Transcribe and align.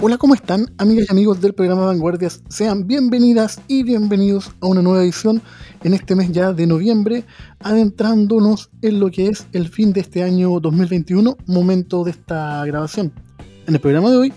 Hola, 0.00 0.16
¿cómo 0.16 0.34
están, 0.34 0.72
amigas 0.78 1.06
y 1.08 1.12
amigos 1.12 1.40
del 1.40 1.54
programa 1.54 1.86
Vanguardias? 1.86 2.40
Sean 2.48 2.86
bienvenidas 2.86 3.60
y 3.66 3.82
bienvenidos 3.82 4.52
a 4.60 4.68
una 4.68 4.80
nueva 4.80 5.02
edición 5.02 5.42
en 5.82 5.92
este 5.92 6.14
mes 6.14 6.30
ya 6.30 6.52
de 6.52 6.68
noviembre, 6.68 7.24
adentrándonos 7.58 8.70
en 8.80 9.00
lo 9.00 9.10
que 9.10 9.26
es 9.26 9.48
el 9.52 9.68
fin 9.68 9.92
de 9.92 10.02
este 10.02 10.22
año 10.22 10.60
2021, 10.60 11.36
momento 11.46 12.04
de 12.04 12.12
esta 12.12 12.64
grabación. 12.64 13.10
En 13.66 13.74
el 13.74 13.80
programa 13.80 14.08
de 14.12 14.18
hoy 14.18 14.32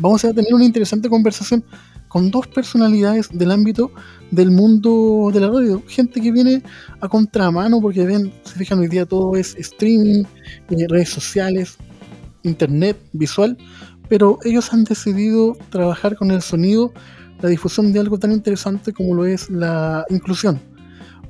vamos 0.00 0.22
a 0.26 0.34
tener 0.34 0.52
una 0.52 0.66
interesante 0.66 1.08
conversación 1.08 1.64
con 2.08 2.30
dos 2.30 2.46
personalidades 2.48 3.30
del 3.32 3.52
ámbito 3.52 3.92
del 4.30 4.50
mundo 4.50 5.30
de 5.32 5.40
la 5.40 5.48
radio. 5.48 5.82
Gente 5.86 6.20
que 6.20 6.30
viene 6.30 6.62
a 7.00 7.08
contramano 7.08 7.80
porque 7.80 8.04
ven, 8.04 8.34
se 8.44 8.58
fijan 8.58 8.80
hoy 8.80 8.88
día 8.88 9.06
todo 9.06 9.34
es 9.34 9.56
streaming, 9.56 10.24
eh, 10.68 10.86
redes 10.90 11.08
sociales, 11.08 11.78
internet, 12.42 12.98
visual, 13.12 13.56
pero 14.08 14.38
ellos 14.44 14.72
han 14.72 14.84
decidido 14.84 15.56
trabajar 15.70 16.16
con 16.16 16.30
el 16.30 16.42
sonido, 16.42 16.92
la 17.40 17.48
difusión 17.48 17.92
de 17.92 18.00
algo 18.00 18.18
tan 18.18 18.32
interesante 18.32 18.92
como 18.92 19.14
lo 19.14 19.26
es 19.26 19.50
la 19.50 20.04
inclusión. 20.10 20.60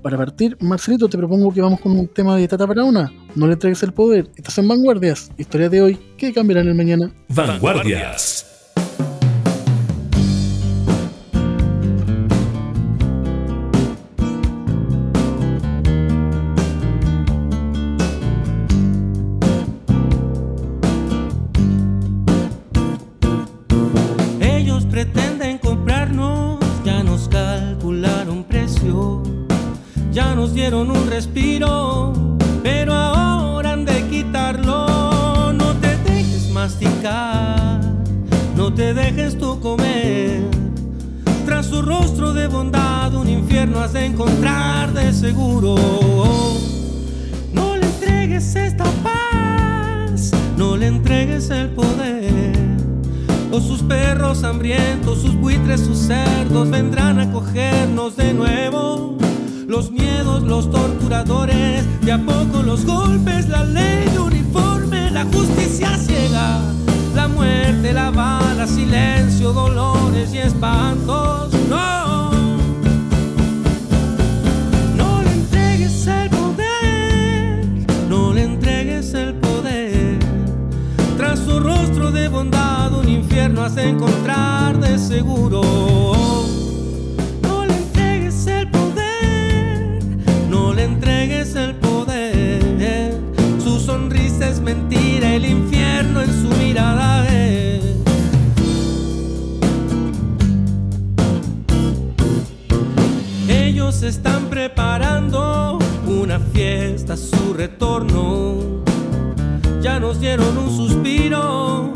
Para 0.03 0.17
partir, 0.17 0.57
Marcelito, 0.61 1.09
te 1.09 1.19
propongo 1.19 1.53
que 1.53 1.61
vamos 1.61 1.81
con 1.81 1.93
un 1.93 2.07
tema 2.07 2.37
de 2.37 2.47
Tata 2.47 2.67
para 2.67 2.85
una. 2.85 3.13
No 3.35 3.47
le 3.47 3.55
entregues 3.55 3.83
el 3.83 3.93
poder. 3.93 4.31
Estás 4.37 4.57
en 4.59 4.69
Vanguardias. 4.69 5.33
Historia 5.37 5.69
de 5.69 5.83
hoy 5.83 5.99
que 6.17 6.33
cambiarán 6.33 6.69
el 6.69 6.75
mañana. 6.77 7.11
Vanguardias. 7.29 8.56
Seguro. 45.27 45.75
No 47.53 47.77
le 47.77 47.87
entregues 47.87 48.55
esta 48.55 48.85
paz, 49.03 50.31
no 50.57 50.77
le 50.77 50.87
entregues 50.87 51.51
el 51.51 51.71
poder. 51.71 52.55
O 53.51 53.61
sus 53.61 53.83
perros 53.83 54.45
hambrientos, 54.45 55.23
sus 55.23 55.35
buitres, 55.35 55.81
sus 55.81 55.99
cerdos 55.99 56.71
vendrán 56.71 57.19
a 57.19 57.33
cogernos 57.33 58.17
de 58.17 58.35
nuevo 58.35 59.17
los 59.67 59.91
miedos, 59.91 60.45
los 60.45 60.71
torturadores, 60.71 61.83
de 62.03 62.13
a 62.13 62.19
poco 62.19 62.63
los 62.63 62.85
golpes, 62.85 63.49
la 63.49 63.65
ley 63.65 64.07
uniforme, 64.17 65.11
la 65.11 65.25
justicia 65.25 65.99
ciega, 65.99 66.61
la 67.17 67.27
muerte, 67.27 67.93
la 67.93 68.11
bala, 68.11 68.67
silencio, 68.69 69.53
dolores 69.53 70.33
y 70.33 70.39
espantos. 70.39 71.53
No 71.69 72.16
infierno 83.47 83.63
has 83.63 83.75
de 83.77 83.89
encontrar 83.89 84.81
de 84.81 84.99
seguro. 84.99 85.63
el 91.55 91.77
poder. 91.77 93.19
Su 93.63 93.79
sonrisa 93.79 94.49
es 94.49 94.61
mentira, 94.61 95.35
el 95.35 95.47
infierno 95.47 96.21
en 96.21 96.29
su 96.29 96.49
mirada 96.59 97.27
es. 97.29 97.83
Ellos 103.49 104.03
están 104.03 104.47
preparando 104.51 105.79
una 106.07 106.41
fiesta, 106.41 107.17
su 107.17 107.55
retorno. 107.55 108.83
Ya 109.81 109.99
nos 109.99 110.21
dieron 110.21 110.59
un 110.59 110.77
suspiro, 110.77 111.93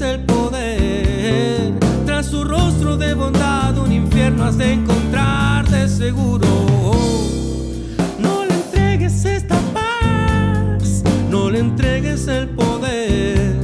el 0.00 0.20
poder 0.20 1.78
su 2.22 2.44
rostro 2.44 2.96
de 2.96 3.14
bondad 3.14 3.78
un 3.78 3.92
infierno 3.92 4.44
has 4.44 4.58
de 4.58 4.72
encontrar 4.72 5.68
de 5.68 5.88
seguro. 5.88 6.46
No 8.18 8.44
le 8.44 8.54
entregues 8.54 9.24
esta 9.24 9.56
paz, 9.72 11.02
no 11.30 11.48
le 11.50 11.60
entregues 11.60 12.26
el 12.26 12.48
poder. 12.50 13.56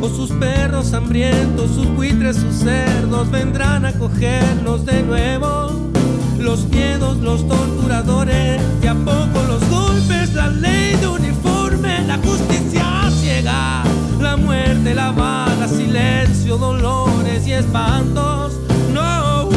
O 0.00 0.08
sus 0.08 0.30
perros 0.32 0.92
hambrientos, 0.94 1.70
sus 1.72 1.88
buitres, 1.94 2.36
sus 2.36 2.54
cerdos 2.54 3.30
vendrán 3.30 3.84
a 3.84 3.92
cogernos 3.92 4.84
de 4.86 5.02
nuevo. 5.02 5.90
Los 6.38 6.68
miedos, 6.68 7.18
los 7.18 7.46
torturadores, 7.46 8.60
de 8.80 8.88
a 8.88 8.94
poco 8.94 9.42
los 9.46 9.68
golpes, 9.68 10.34
la 10.34 10.48
ley 10.48 10.96
de 10.96 11.06
uniforme, 11.06 12.02
la 12.06 12.16
justicia 12.18 13.03
la 13.42 14.36
muerte, 14.36 14.94
la 14.94 15.10
bala, 15.10 15.68
silencio, 15.68 16.56
dolores 16.56 17.46
y 17.46 17.52
espantos. 17.52 18.60
No, 18.92 19.50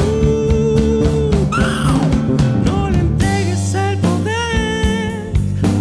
no 2.65 2.89
le 2.89 2.99
entregues 2.99 3.73
el 3.75 3.97
poder, 3.99 5.33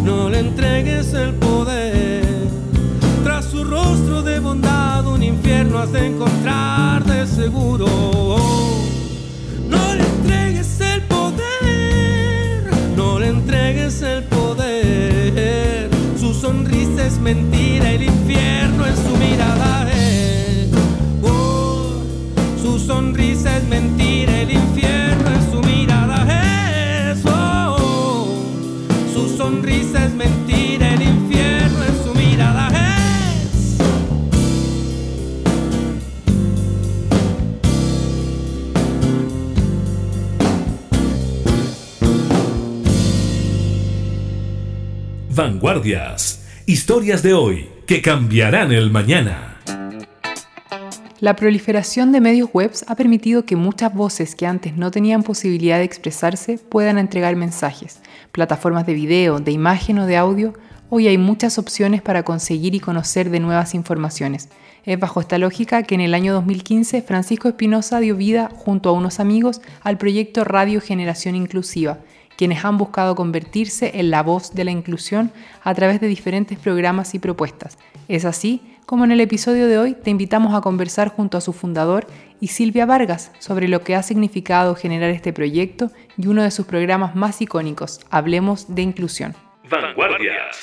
no 0.05 0.29
le 0.29 0.39
entregues 0.41 1.13
el 1.15 1.35
poder. 1.35 2.25
Tras 3.25 3.47
su 3.47 3.65
rostro 3.65 4.23
de 4.23 4.39
bondad, 4.41 5.07
un 5.07 5.23
infierno 5.23 5.79
has 5.79 5.93
de 5.93 6.07
encontrar 6.07 7.05
de 7.05 7.27
seguro. 7.27 7.87
No 9.69 9.95
le 9.95 10.05
entregues 10.05 10.81
el 10.81 11.03
poder, 11.03 12.71
no 12.97 13.19
le 13.19 13.29
entregues 13.29 14.03
el 14.03 14.23
poder. 14.25 14.36
Es 17.07 17.21
mentira, 17.21 17.93
el 17.93 18.03
infierno 18.03 18.85
en 18.85 18.97
su 18.97 19.17
mirada 19.17 19.89
es. 19.93 20.69
Oh, 21.23 22.03
su 22.61 22.81
sonrisa 22.81 23.59
es 23.59 23.65
mentira, 23.69 24.41
el 24.41 24.51
infierno 24.51 25.31
en 25.31 25.51
su 25.53 25.61
mirada 25.63 27.13
es. 27.13 27.25
Oh, 27.25 28.27
su 29.15 29.37
sonrisa 29.37 30.07
es 30.07 30.15
mentira, 30.15 30.95
el 30.95 31.03
infierno 31.03 31.85
en 31.85 32.05
su 32.05 32.13
mirada 32.13 32.69
es. 32.71 33.77
Vanguardias. 45.31 46.46
Historias 46.69 47.23
de 47.23 47.33
hoy 47.33 47.69
que 47.87 48.03
cambiarán 48.03 48.73
el 48.73 48.91
mañana. 48.91 49.61
La 51.21 51.37
proliferación 51.37 52.11
de 52.11 52.21
medios 52.21 52.51
web 52.53 52.73
ha 52.89 52.97
permitido 52.97 53.45
que 53.45 53.55
muchas 53.55 53.95
voces 53.95 54.35
que 54.35 54.49
antes 54.49 54.77
no 54.77 54.91
tenían 54.91 55.23
posibilidad 55.23 55.79
de 55.79 55.85
expresarse 55.85 56.59
puedan 56.59 56.99
entregar 56.99 57.37
mensajes. 57.37 58.01
Plataformas 58.33 58.85
de 58.85 58.95
video, 58.95 59.39
de 59.39 59.53
imagen 59.53 60.01
o 60.01 60.07
de 60.07 60.17
audio, 60.17 60.55
hoy 60.91 61.07
hay 61.07 61.19
muchas 61.19 61.57
opciones 61.57 62.03
para 62.03 62.25
conseguir 62.25 62.75
y 62.75 62.81
conocer 62.81 63.31
de 63.31 63.39
nuevas 63.39 63.73
informaciones. 63.73 64.49
Es 64.85 64.99
bajo 64.99 65.21
esta 65.21 65.39
lógica 65.39 65.85
que 65.85 65.95
en 65.95 66.01
el 66.01 66.15
año 66.15 66.33
2015 66.33 67.01
Francisco 67.03 67.47
Espinosa 67.47 68.01
dio 68.01 68.17
vida 68.17 68.51
junto 68.53 68.89
a 68.89 68.93
unos 68.93 69.21
amigos 69.21 69.61
al 69.83 69.99
proyecto 69.99 70.43
Radio 70.43 70.81
Generación 70.81 71.37
Inclusiva, 71.37 72.01
quienes 72.37 72.65
han 72.65 72.79
buscado 72.79 73.15
convertirse 73.15 73.93
en 73.95 74.11
la 74.11 74.23
voz 74.23 74.55
de 74.55 74.65
la 74.65 74.71
inclusión 74.71 75.33
a 75.63 75.75
través 75.75 76.01
de 76.01 76.09
diferentes 76.09 76.59
programas 76.59 77.15
y 77.15 77.19
propuestas. 77.19 77.79
Es 78.09 78.25
así 78.25 78.63
como 78.87 79.05
en 79.05 79.11
el 79.11 79.21
episodio 79.21 79.67
de 79.67 79.79
hoy 79.79 79.95
te 79.95 80.11
invitamos 80.11 80.55
a 80.55 80.61
conversar 80.61 81.09
junto 81.09 81.37
a 81.37 81.41
su 81.41 81.53
fundador 81.53 82.07
y 82.41 82.49
Silvia 82.49 82.87
Vargas 82.87 83.33
sobre 83.41 83.67
lo 83.67 83.81
que 83.81 83.97
ha 83.97 84.03
significado 84.03 84.77
generar 84.77 85.11
este 85.11 85.33
proyecto 85.33 85.91
y 86.17 86.29
uno 86.29 86.43
de 86.43 86.51
sus 86.51 86.67
programas 86.67 87.17
más 87.17 87.41
icónicos, 87.43 88.01
Hablemos 88.11 88.75
de 88.75 88.83
Inclusión. 88.83 89.35
Vanguardias. 89.69 90.63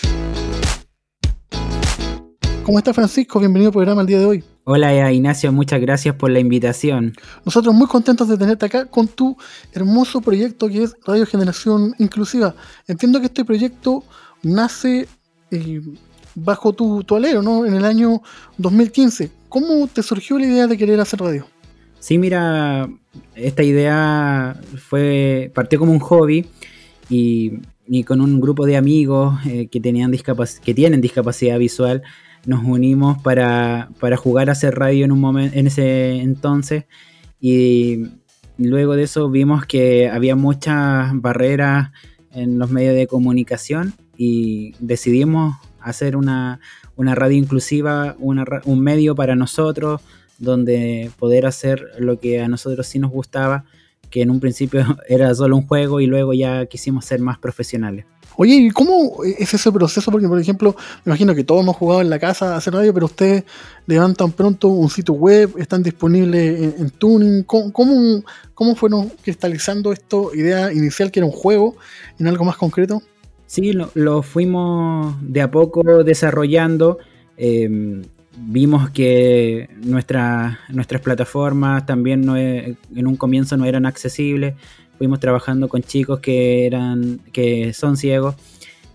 ¿Cómo 2.63 2.77
está 2.77 2.93
Francisco? 2.93 3.39
Bienvenido 3.39 3.69
al 3.69 3.73
programa 3.73 4.01
el 4.01 4.07
día 4.07 4.19
de 4.19 4.25
hoy. 4.25 4.43
Hola 4.65 5.12
Ignacio, 5.12 5.51
muchas 5.51 5.81
gracias 5.81 6.15
por 6.15 6.30
la 6.30 6.39
invitación. 6.39 7.13
Nosotros 7.44 7.75
muy 7.75 7.88
contentos 7.88 8.30
de 8.30 8.38
tenerte 8.38 8.65
acá 8.65 8.86
con 8.86 9.10
tu 9.10 9.36
hermoso 9.74 10.21
proyecto 10.21 10.69
que 10.69 10.83
es 10.83 10.95
Radio 11.06 11.25
Generación 11.25 11.94
Inclusiva. 12.00 12.56
Entiendo 12.88 13.19
que 13.19 13.25
este 13.25 13.44
proyecto 13.44 14.06
nace 14.42 15.10
eh, 15.51 15.81
bajo 16.33 16.71
tu, 16.71 17.04
tu 17.04 17.18
alero, 17.18 17.42
¿no? 17.42 17.65
En 17.65 17.74
el 17.74 17.83
año 17.83 18.21
2015. 18.57 19.31
¿Cómo 19.50 19.86
te 19.88 20.01
surgió 20.01 20.39
la 20.39 20.45
idea 20.45 20.68
de 20.68 20.77
querer 20.77 21.01
hacer 21.01 21.19
radio? 21.19 21.45
Sí, 22.00 22.18
mira, 22.18 22.89
esta 23.36 23.63
idea 23.63 24.57
fue 24.77 25.51
partió 25.54 25.77
como 25.77 25.92
un 25.92 26.00
hobby 26.00 26.48
y, 27.09 27.59
con 28.06 28.21
un 28.21 28.39
grupo 28.39 28.65
de 28.65 28.77
amigos 28.77 29.39
eh, 29.45 29.68
que, 29.68 29.80
tenían 29.80 30.12
que 30.12 30.74
tienen 30.74 31.01
discapacidad 31.01 31.59
visual 31.59 32.03
nos 32.45 32.63
unimos 32.63 33.21
para, 33.21 33.89
jugar 34.18 34.50
a 34.50 34.53
hacer 34.53 34.75
radio 34.75 35.06
en, 35.06 35.12
un 35.12 35.39
en 35.39 35.68
ese 35.68 36.18
entonces. 36.18 36.85
Y 37.39 38.07
luego 38.57 38.95
de 38.95 39.03
eso 39.03 39.30
vimos 39.30 39.65
que 39.65 40.09
había 40.09 40.35
muchas 40.35 41.09
barreras 41.13 41.91
en 42.31 42.59
los 42.59 42.69
medios 42.69 42.95
de 42.95 43.07
comunicación 43.07 43.94
y 44.18 44.75
decidimos 44.80 45.56
hacer 45.80 46.15
una, 46.15 46.59
radio 46.97 47.38
inclusiva, 47.38 48.15
un 48.19 48.80
medio 48.80 49.15
para 49.15 49.35
nosotros 49.35 50.01
donde 50.38 51.12
poder 51.19 51.45
hacer 51.45 51.91
lo 52.00 52.19
que 52.19 52.41
a 52.41 52.47
nosotros 52.47 52.88
sí 52.88 53.00
nos 53.00 53.12
gustaba, 53.12 53.65
que 54.13 54.21
en 54.21 54.30
un 54.30 54.39
principio 54.39 54.86
era 55.10 55.33
solo 55.33 55.57
un 55.57 55.65
juego 55.65 56.00
y 56.00 56.06
luego 56.06 56.36
ya 56.36 56.68
quisimos 56.68 57.04
ser 57.04 57.19
más 57.19 57.39
profesionales. 57.39 58.06
Oye, 58.38 58.54
¿y 58.54 58.69
cómo 58.69 59.24
es 59.24 59.51
ese 59.51 59.71
proceso? 59.71 60.12
Porque, 60.12 60.27
por 60.27 60.39
ejemplo, 60.39 60.75
me 61.04 61.10
imagino 61.12 61.33
que 61.33 61.44
todos 61.44 61.63
hemos 61.63 61.75
jugado 61.75 62.01
en 62.01 62.12
la 62.12 62.19
casa 62.19 62.54
a 62.54 62.57
hacer 62.57 62.75
radio, 62.75 62.94
pero 62.94 63.07
ustedes 63.07 63.44
levantan 63.88 64.31
pronto 64.31 64.68
un 64.68 64.89
sitio 64.92 65.15
web, 65.15 65.56
están 65.57 65.81
disponibles 65.81 66.80
en, 66.80 66.92
Tuning. 66.92 67.44
¿Cómo, 67.44 68.24
cómo, 68.54 68.75
fueron 68.75 69.12
cristalizando 69.24 69.92
esto, 69.92 70.30
idea 70.36 70.71
inicial 70.71 71.12
que 71.12 71.19
era 71.19 71.25
un 71.25 71.31
juego, 71.31 71.75
en 72.19 72.27
algo 72.27 72.45
más 72.45 72.57
concreto? 72.57 73.01
Sí, 73.48 73.74
lo, 73.95 74.21
fuimos 74.21 75.16
de 75.21 75.42
a 75.42 75.50
poco 75.50 76.04
desarrollando. 76.04 77.00
Em, 77.36 78.04
vimos 78.38 78.89
que 78.89 79.69
nuestras 79.83 80.57
plataformas 81.03 81.85
también 81.85 82.21
no, 82.21 82.35
en 82.38 82.77
un 82.95 83.15
comienzo 83.15 83.57
no 83.57 83.65
eran 83.65 83.85
accesibles 83.85 84.56
fuimos 84.97 85.19
trabajando 85.19 85.68
con 85.68 85.81
chicos 85.81 86.19
que 86.19 86.65
eran 86.65 87.19
que 87.31 87.74
son 87.74 87.97
ciegos 87.97 88.35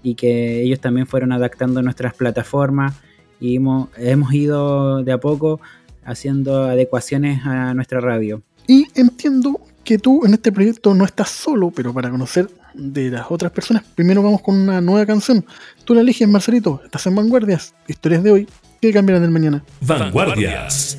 y 0.02 0.14
que 0.14 0.62
ellos 0.62 0.80
también 0.80 1.06
fueron 1.06 1.32
adaptando 1.32 1.82
nuestras 1.82 2.14
plataformas 2.14 2.94
y 3.40 3.56
hemos, 3.56 3.88
hemos 3.96 4.32
ido 4.32 5.02
de 5.02 5.12
a 5.12 5.18
poco 5.18 5.60
haciendo 6.04 6.64
adecuaciones 6.64 7.44
a 7.44 7.74
nuestra 7.74 8.00
radio. 8.00 8.42
Y 8.66 8.86
entiendo 8.94 9.60
que 9.84 9.98
tú 9.98 10.24
en 10.24 10.34
este 10.34 10.52
proyecto 10.52 10.94
no 10.94 11.04
estás 11.04 11.28
solo, 11.30 11.70
pero 11.70 11.92
para 11.92 12.10
conocer 12.10 12.48
de 12.74 13.10
las 13.10 13.30
otras 13.30 13.52
personas, 13.52 13.84
primero 13.94 14.22
vamos 14.22 14.40
con 14.40 14.56
una 14.56 14.80
nueva 14.80 15.04
canción. 15.06 15.44
Tú 15.84 15.94
la 15.94 16.00
eliges, 16.00 16.28
Marcelito, 16.28 16.80
estás 16.84 17.06
en 17.06 17.14
Vanguardias, 17.14 17.74
historias 17.86 18.22
de 18.22 18.30
hoy 18.30 18.48
que 18.80 18.92
cambiarán 18.92 19.22
del 19.22 19.30
mañana. 19.30 19.64
Vanguardias. 19.80 20.98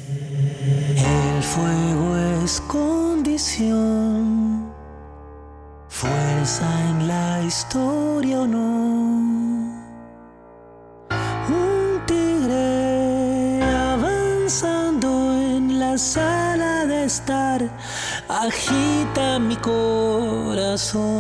El 0.96 1.44
fuego 1.44 2.18
es 2.44 2.62
condición 2.62 4.70
fuerza 5.90 6.66
en 6.90 7.08
la 7.08 7.44
historia 7.44 8.42
o 8.42 8.48
no. 8.48 8.60
Un 11.50 12.02
tigre 12.06 13.62
avanzando 13.64 15.34
en 15.34 15.80
la 15.80 15.98
sala 15.98 16.86
de 16.86 17.06
estar 17.06 17.62
agita 18.30 19.40
mi 19.40 19.56
corazón. 19.58 21.18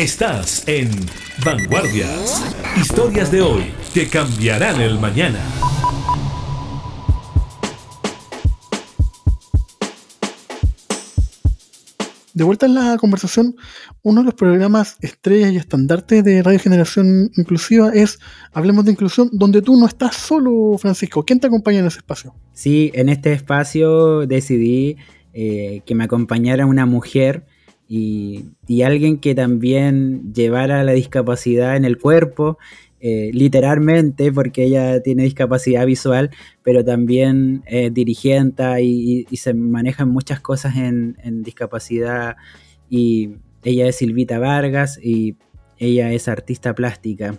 Estás 0.00 0.66
en 0.66 0.88
Vanguardias. 1.44 2.42
Historias 2.80 3.30
de 3.30 3.42
hoy 3.42 3.64
que 3.92 4.08
cambiarán 4.08 4.80
el 4.80 4.98
mañana. 4.98 5.38
De 12.32 12.44
vuelta 12.44 12.64
en 12.64 12.76
la 12.76 12.96
conversación, 12.96 13.56
uno 14.00 14.22
de 14.22 14.24
los 14.24 14.34
programas 14.36 14.96
estrellas 15.02 15.52
y 15.52 15.58
estandartes 15.58 16.24
de 16.24 16.42
Radio 16.42 16.60
Generación 16.60 17.30
Inclusiva 17.36 17.90
es 17.92 18.20
Hablemos 18.54 18.86
de 18.86 18.92
Inclusión, 18.92 19.28
donde 19.32 19.60
tú 19.60 19.78
no 19.78 19.86
estás 19.86 20.16
solo, 20.16 20.78
Francisco. 20.78 21.26
¿Quién 21.26 21.40
te 21.40 21.48
acompaña 21.48 21.80
en 21.80 21.86
ese 21.86 21.98
espacio? 21.98 22.34
Sí, 22.54 22.90
en 22.94 23.10
este 23.10 23.34
espacio 23.34 24.26
decidí 24.26 24.96
eh, 25.34 25.82
que 25.84 25.94
me 25.94 26.04
acompañara 26.04 26.64
una 26.64 26.86
mujer 26.86 27.44
y, 27.92 28.82
alguien 28.84 29.18
que 29.18 29.34
también 29.34 30.32
llevara 30.32 30.84
la 30.84 30.92
discapacidad 30.92 31.74
en 31.74 31.84
el 31.84 31.98
cuerpo, 31.98 32.56
eh, 33.00 33.30
literalmente, 33.34 34.30
porque 34.30 34.62
ella 34.62 35.02
tiene 35.02 35.24
discapacidad 35.24 35.84
visual, 35.86 36.30
pero 36.62 36.84
también 36.84 37.64
es 37.66 37.92
dirigente 37.92 38.62
y, 38.80 39.26
se 39.36 39.54
manejan 39.54 40.08
muchas 40.08 40.38
cosas 40.38 40.76
en, 40.76 41.42
discapacidad. 41.42 42.36
Y 42.88 43.34
ella 43.64 43.88
es 43.88 43.96
Silvita 43.96 44.38
Vargas 44.38 45.00
y 45.02 45.34
ella 45.78 46.12
es 46.12 46.28
artista 46.28 46.76
plástica 46.76 47.34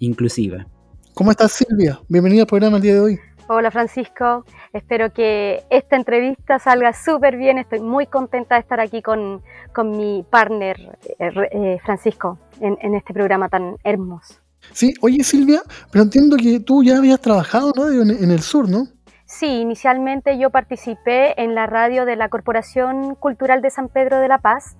inclusiva. 0.00 0.66
¿Cómo 1.14 1.30
estás, 1.30 1.52
Silvia? 1.52 2.00
Bienvenida 2.08 2.42
al 2.42 2.48
programa 2.48 2.78
el 2.78 2.82
día 2.82 2.94
de 2.94 3.00
hoy. 3.00 3.20
Hola 3.48 3.70
Francisco, 3.70 4.44
espero 4.72 5.12
que 5.12 5.62
esta 5.70 5.96
entrevista 5.96 6.58
salga 6.58 6.92
súper 6.92 7.36
bien. 7.36 7.58
Estoy 7.58 7.80
muy 7.80 8.06
contenta 8.06 8.56
de 8.56 8.62
estar 8.62 8.80
aquí 8.80 9.02
con, 9.02 9.42
mi 9.84 10.24
partner 10.28 10.98
eh, 11.18 11.30
eh, 11.52 11.78
Francisco 11.84 12.38
en, 12.60 12.94
este 12.94 13.12
programa 13.12 13.48
tan 13.48 13.76
hermoso. 13.84 14.34
Sí, 14.72 14.94
oye 15.00 15.24
Silvia, 15.24 15.62
pero 15.90 16.04
entiendo 16.04 16.36
que 16.36 16.60
tú 16.60 16.84
ya 16.84 16.98
habías 16.98 17.20
trabajado 17.20 17.72
en, 17.90 18.30
el 18.30 18.40
sur, 18.40 18.68
¿no? 18.68 18.86
Sí, 19.24 19.60
inicialmente 19.60 20.38
yo 20.38 20.50
participé 20.50 21.40
en 21.42 21.54
la 21.54 21.66
radio 21.66 22.04
de 22.04 22.16
la 22.16 22.28
Corporación 22.28 23.16
Cultural 23.16 23.60
de 23.60 23.70
San 23.70 23.88
Pedro 23.88 24.20
de 24.20 24.28
la 24.28 24.38
Paz, 24.38 24.76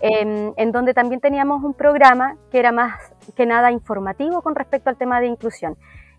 em, 0.00 0.54
en 0.56 0.72
donde 0.72 0.94
también 0.94 1.20
teníamos 1.20 1.62
un 1.64 1.74
programa 1.74 2.36
que 2.50 2.60
era 2.60 2.72
más 2.72 2.94
que 3.36 3.44
nada 3.44 3.72
informativo 3.72 4.40
con 4.40 4.54
respecto 4.54 4.88
al 4.88 4.96
tema 4.96 5.20
de 5.20 5.26
inclusión 5.26 5.76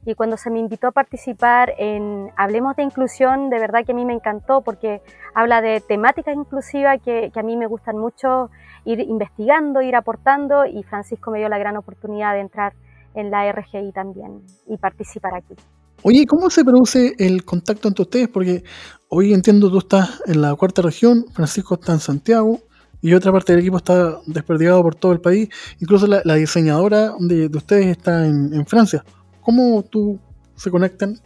y 0.07 0.15
cuando 0.15 0.37
se 0.37 0.49
me 0.49 0.59
invitó 0.59 0.87
a 0.87 0.91
participar 0.91 1.73
en 1.77 2.29
Hablemos 2.37 2.77
de 2.77 2.83
Inclusión, 2.83 3.49
de 3.49 3.59
verdad 3.59 3.85
que 3.85 3.91
a 3.91 3.95
mí 3.95 4.05
me 4.05 4.13
encantó 4.13 4.61
porque 4.61 5.01
habla 5.35 5.59
de 5.59 5.81
temáticas 5.81 6.33
inclusivas 6.33 7.01
que, 7.03 7.29
a 7.35 7.43
mí 7.43 7.57
me 7.57 7.67
gustan 7.67 7.97
mucho 7.97 8.49
ir 8.85 9.01
investigando, 9.01 9.81
ir 9.81 9.97
aportando 9.97 10.65
y 10.65 10.81
Francisco 10.83 11.29
me 11.31 11.39
dio 11.39 11.49
la 11.49 11.57
gran 11.57 11.75
oportunidad 11.75 12.35
de 12.35 12.39
entrar 12.39 12.73
en 13.15 13.31
la 13.31 13.51
RGI 13.51 13.91
también 13.91 14.43
y 14.65 14.77
participar 14.77 15.35
aquí. 15.35 15.55
Oye, 16.03 16.25
¿cómo 16.25 16.49
se 16.49 16.63
produce 16.63 17.13
el 17.19 17.43
contacto 17.43 17.89
entre 17.89 18.03
ustedes? 18.03 18.29
Porque 18.29 18.63
hoy 19.09 19.33
entiendo 19.33 19.69
tú 19.69 19.79
estás 19.79 20.21
en 20.25 20.41
la 20.41 20.55
cuarta 20.55 20.81
región, 20.81 21.25
Francisco 21.33 21.73
está 21.73 21.91
en 21.91 21.99
Santiago 21.99 22.59
y 23.01 23.13
otra 23.13 23.33
parte 23.33 23.51
del 23.51 23.59
equipo 23.59 23.75
está 23.75 24.21
desperdigado 24.25 24.81
por 24.83 24.95
todo 24.95 25.11
el 25.11 25.19
país. 25.19 25.49
Incluso 25.81 26.07
la, 26.07 26.35
diseñadora 26.35 27.11
de, 27.19 27.47
ustedes 27.53 27.87
está 27.87 28.25
en 28.25 28.65
Francia. 28.65 29.03
¿Cómo 29.47 29.81
tú 29.81 30.19
se 30.55 30.69
conectan? 30.69 31.21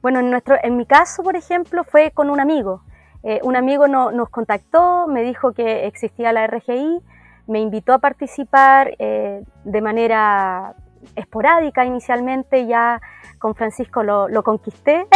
Bueno, 0.00 0.20
en, 0.20 0.30
nuestro, 0.30 0.56
en 0.62 0.78
mi 0.78 0.86
caso, 0.86 1.22
por 1.22 1.36
ejemplo, 1.36 1.84
fue 1.84 2.12
con 2.12 2.30
un 2.30 2.40
amigo. 2.40 2.80
Eh, 3.22 3.40
un 3.42 3.56
amigo 3.56 3.86
nos 3.86 4.30
contactó, 4.30 5.06
me 5.06 5.22
dijo 5.22 5.52
que 5.52 5.86
existía 5.86 6.32
la 6.32 6.46
RGI, 6.46 7.00
me 7.46 7.60
invitó 7.60 7.92
a 7.92 7.98
participar 7.98 8.96
eh, 8.98 9.44
de 9.64 9.80
manera 9.82 10.76
esporádica 11.14 11.84
inicialmente, 11.84 12.66
ya 12.66 13.02
con 13.38 13.54
Francisco 13.54 14.02
lo, 14.02 14.42
conquisté 14.42 15.06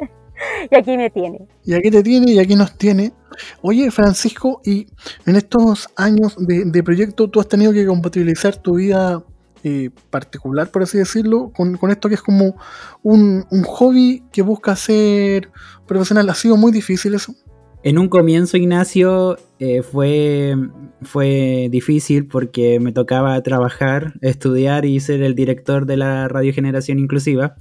y 0.70 0.74
aquí 0.74 0.96
me 0.96 1.10
tiene. 1.10 1.48
Y 1.64 1.74
aquí 1.74 1.90
te 1.90 2.02
tiene 2.02 2.32
y 2.32 2.38
aquí 2.38 2.56
nos 2.56 2.78
tiene. 2.78 3.12
Oye, 3.60 3.90
Francisco, 3.90 4.62
y 4.64 4.86
en 5.26 5.36
estos 5.36 5.90
años 5.96 6.34
de, 6.38 6.64
de 6.64 6.82
proyecto 6.82 7.28
tú 7.28 7.40
has 7.40 7.48
tenido 7.48 7.74
que 7.74 7.84
compatibilizar 7.84 8.56
tu 8.56 8.76
vida 8.76 9.22
eh, 9.62 9.90
particular, 10.10 10.70
por 10.70 10.82
así 10.82 10.96
decirlo, 10.96 11.52
con, 11.54 11.78
esto 11.90 12.08
que 12.08 12.14
es 12.14 12.22
como 12.22 12.56
un, 13.02 13.44
hobby 13.66 14.22
que 14.32 14.42
busca 14.42 14.74
ser 14.76 15.50
profesional. 15.86 16.28
¿Ha 16.30 16.34
sido 16.34 16.56
muy 16.56 16.72
difícil 16.72 17.14
eso? 17.14 17.34
En 17.82 17.98
un 17.98 18.08
comienzo, 18.08 18.56
Ignacio, 18.56 19.38
eh, 19.58 19.82
fue, 19.82 20.54
fue 21.02 21.68
difícil 21.70 22.26
porque 22.26 22.80
me 22.80 22.92
tocaba 22.92 23.42
trabajar, 23.42 24.14
estudiar 24.22 24.84
y 24.84 25.00
ser 25.00 25.22
el 25.22 25.34
director 25.34 25.86
de 25.86 25.96
la 25.96 26.28
Radio 26.28 26.52
Generación 26.52 26.98
Inclusiva. 26.98 27.56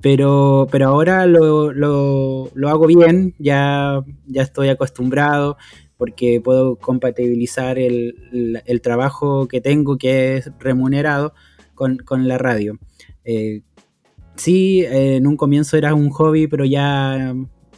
Pero, 0.00 0.68
pero 0.70 0.88
ahora 0.88 1.26
lo, 1.26 1.72
lo, 1.72 2.68
hago 2.68 2.86
bien, 2.86 3.34
ya, 3.38 4.02
ya 4.26 4.42
estoy 4.42 4.68
acostumbrado 4.68 5.56
porque 5.96 6.40
puedo 6.42 6.76
compatibilizar 6.76 7.78
el, 7.78 8.80
trabajo 8.82 9.48
que 9.48 9.60
tengo, 9.60 9.96
que 9.98 10.36
es 10.36 10.50
remunerado, 10.58 11.34
con, 11.74 12.28
la 12.28 12.38
radio. 12.38 12.78
Eh, 13.24 13.62
sí, 14.36 14.84
en 14.86 15.26
un 15.26 15.36
comienzo 15.36 15.76
era 15.76 15.94
un 15.94 16.10
hobby, 16.10 16.46
pero 16.46 16.64
ya 16.64 17.34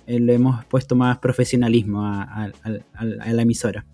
eh, 0.07 0.21
le 0.21 0.35
hemos 0.35 0.65
puesto 0.67 0.95
más 0.95 1.19
profesionalismo 1.19 2.05
a, 2.05 2.51
la 3.03 3.43
emisora. 3.43 3.85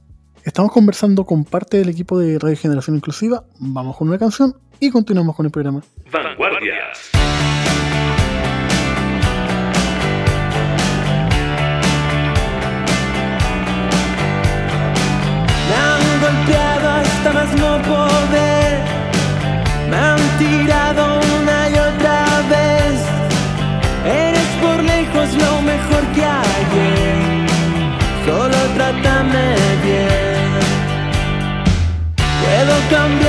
Estamos 0.45 0.73
conversando 0.73 1.25
con 1.25 1.45
parte 1.45 1.79
del 1.79 1.89
equipo 1.89 2.19
de 2.19 2.39
Radio 2.39 2.57
Generación 2.57 2.97
Inclusiva. 2.97 3.45
Vamos 3.61 3.97
con 3.97 4.09
una 4.09 4.19
canción 4.19 4.57
y 4.81 4.91
continuamos 4.91 5.37
con 5.37 5.47
el 5.47 5.53
programa. 5.53 5.83
Vanguardias. 6.11 7.13
Poder. 17.83 18.73
Me 19.91 19.97
han 19.97 20.21
tirado 20.39 21.21
una 21.39 21.69
y 21.69 21.75
otra 21.91 22.25
vez. 22.53 22.95
Eres 24.05 24.49
por 24.63 24.83
lejos 24.83 25.29
lo 25.45 25.63
mejor 25.63 26.03
que 26.15 26.25
hay. 26.25 27.47
Solo 28.27 28.59
trátame 28.77 29.55
bien. 29.85 30.33
Puedo 32.43 32.75
cambiar 32.91 33.22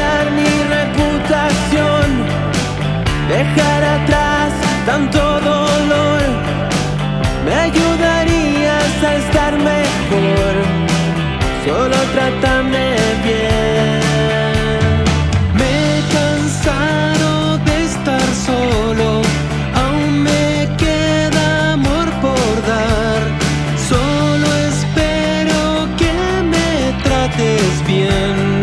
bien. 27.81 28.61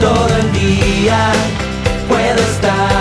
Todo 0.00 0.28
el 0.36 0.52
día 0.52 1.32
puedo 2.08 2.40
estar 2.52 2.95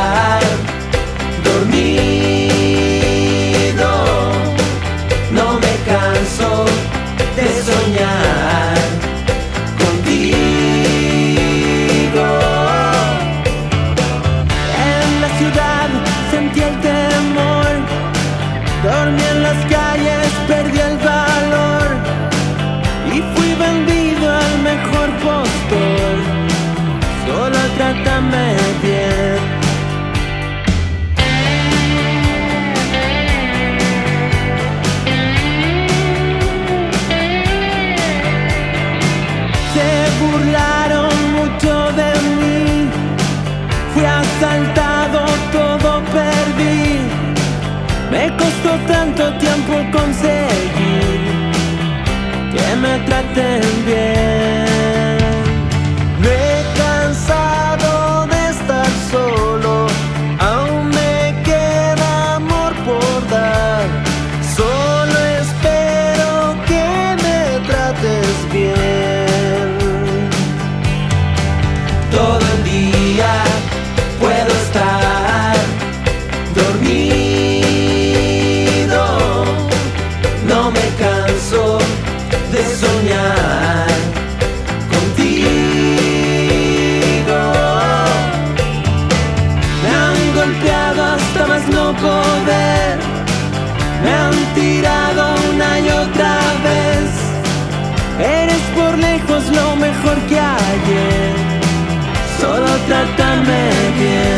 trátame 103.05 103.69
bien. 104.00 104.35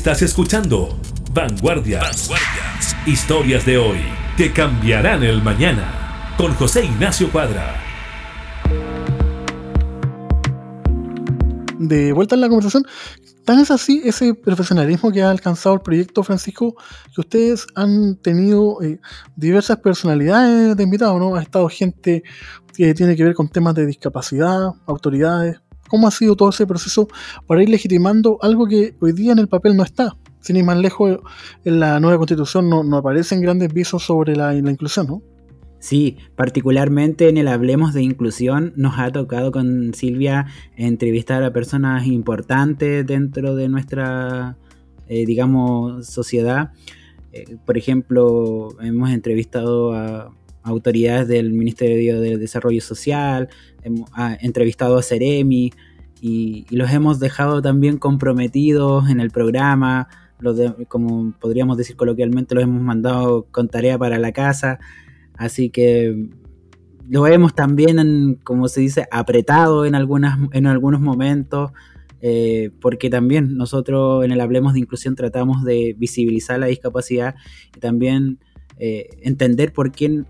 Estás 0.00 0.22
escuchando 0.22 0.98
Vanguardias. 1.34 2.26
Vanguardias. 2.30 2.96
Historias 3.06 3.66
de 3.66 3.76
hoy 3.76 3.98
que 4.34 4.50
cambiarán 4.50 5.22
el 5.22 5.42
mañana. 5.42 6.32
Con 6.38 6.54
José 6.54 6.86
Ignacio 6.86 7.30
Cuadra. 7.30 7.74
De 11.78 12.14
vuelta 12.14 12.34
en 12.34 12.40
la 12.40 12.48
conversación, 12.48 12.86
tan 13.44 13.58
es 13.58 13.70
así 13.70 14.00
ese 14.02 14.32
profesionalismo 14.32 15.12
que 15.12 15.20
ha 15.20 15.30
alcanzado 15.30 15.74
el 15.74 15.82
proyecto 15.82 16.22
Francisco, 16.22 16.76
que 17.14 17.20
ustedes 17.20 17.66
han 17.74 18.16
tenido 18.16 18.80
eh, 18.80 19.00
diversas 19.36 19.80
personalidades 19.80 20.78
de 20.78 20.82
invitados, 20.82 21.20
¿no? 21.20 21.34
Ha 21.34 21.42
estado 21.42 21.68
gente 21.68 22.22
que 22.74 22.94
tiene 22.94 23.16
que 23.16 23.24
ver 23.24 23.34
con 23.34 23.50
temas 23.50 23.74
de 23.74 23.84
discapacidad, 23.84 24.70
autoridades. 24.86 25.60
¿Cómo 25.90 26.06
ha 26.06 26.10
sido 26.10 26.36
todo 26.36 26.48
ese 26.48 26.66
proceso 26.66 27.08
para 27.46 27.62
ir 27.62 27.68
legitimando 27.68 28.38
algo 28.40 28.66
que 28.66 28.94
hoy 29.00 29.12
día 29.12 29.32
en 29.32 29.40
el 29.40 29.48
papel 29.48 29.76
no 29.76 29.82
está? 29.82 30.16
sin 30.40 30.56
ir 30.56 30.64
más 30.64 30.78
lejos, 30.78 31.18
en 31.64 31.80
la 31.80 32.00
nueva 32.00 32.18
constitución 32.18 32.68
no, 32.68 32.96
aparecen 32.96 33.40
grandes 33.40 33.72
visos 33.72 34.02
sobre 34.02 34.36
la, 34.36 34.54
inclusión, 34.54 35.06
¿no? 35.06 35.22
Sí, 35.78 36.18
particularmente 36.36 37.28
en 37.28 37.38
el 37.38 37.48
Hablemos 37.48 37.94
de 37.94 38.02
Inclusión 38.02 38.74
nos 38.76 38.98
ha 38.98 39.10
tocado 39.10 39.50
con 39.50 39.94
Silvia 39.94 40.46
entrevistar 40.76 41.42
a 41.42 41.52
personas 41.52 42.06
importantes 42.06 43.06
dentro 43.06 43.54
de 43.54 43.68
nuestra, 43.68 44.58
eh, 45.08 45.24
digamos, 45.24 46.06
sociedad. 46.06 46.72
Eh, 47.32 47.56
por 47.64 47.78
ejemplo, 47.78 48.76
hemos 48.82 49.10
entrevistado 49.10 49.94
a 49.94 50.34
autoridades 50.62 51.28
del 51.28 51.52
Ministerio 51.52 52.20
de 52.20 52.36
Desarrollo 52.38 52.80
Social, 52.80 53.48
hemos 53.82 54.10
entrevistado 54.40 54.98
a 54.98 55.02
Ceremi 55.02 55.72
y, 56.20 56.66
los 56.70 56.90
hemos 56.90 57.18
dejado 57.18 57.62
también 57.62 57.98
comprometidos 57.98 59.08
en 59.08 59.20
el 59.20 59.30
programa 59.30 60.08
como 60.88 61.32
podríamos 61.38 61.76
decir 61.76 61.96
coloquialmente, 61.96 62.54
los 62.54 62.64
hemos 62.64 62.82
mandado 62.82 63.46
con 63.50 63.68
tarea 63.68 63.98
para 63.98 64.18
la 64.18 64.32
casa, 64.32 64.78
así 65.36 65.70
que 65.70 66.28
lo 67.08 67.26
hemos 67.26 67.54
también, 67.54 68.38
como 68.44 68.68
se 68.68 68.80
dice, 68.80 69.06
apretado 69.10 69.84
en, 69.84 69.94
algunas, 69.94 70.38
en 70.52 70.66
algunos 70.66 71.00
momentos, 71.00 71.72
eh, 72.22 72.70
porque 72.80 73.10
también 73.10 73.56
nosotros 73.56 74.24
en 74.24 74.32
el 74.32 74.40
Hablemos 74.40 74.74
de 74.74 74.80
Inclusión 74.80 75.14
tratamos 75.14 75.64
de 75.64 75.94
visibilizar 75.98 76.58
la 76.58 76.66
discapacidad 76.66 77.34
y 77.76 77.80
también 77.80 78.38
eh, 78.78 79.08
entender 79.22 79.72
por 79.72 79.90
qué 79.90 80.22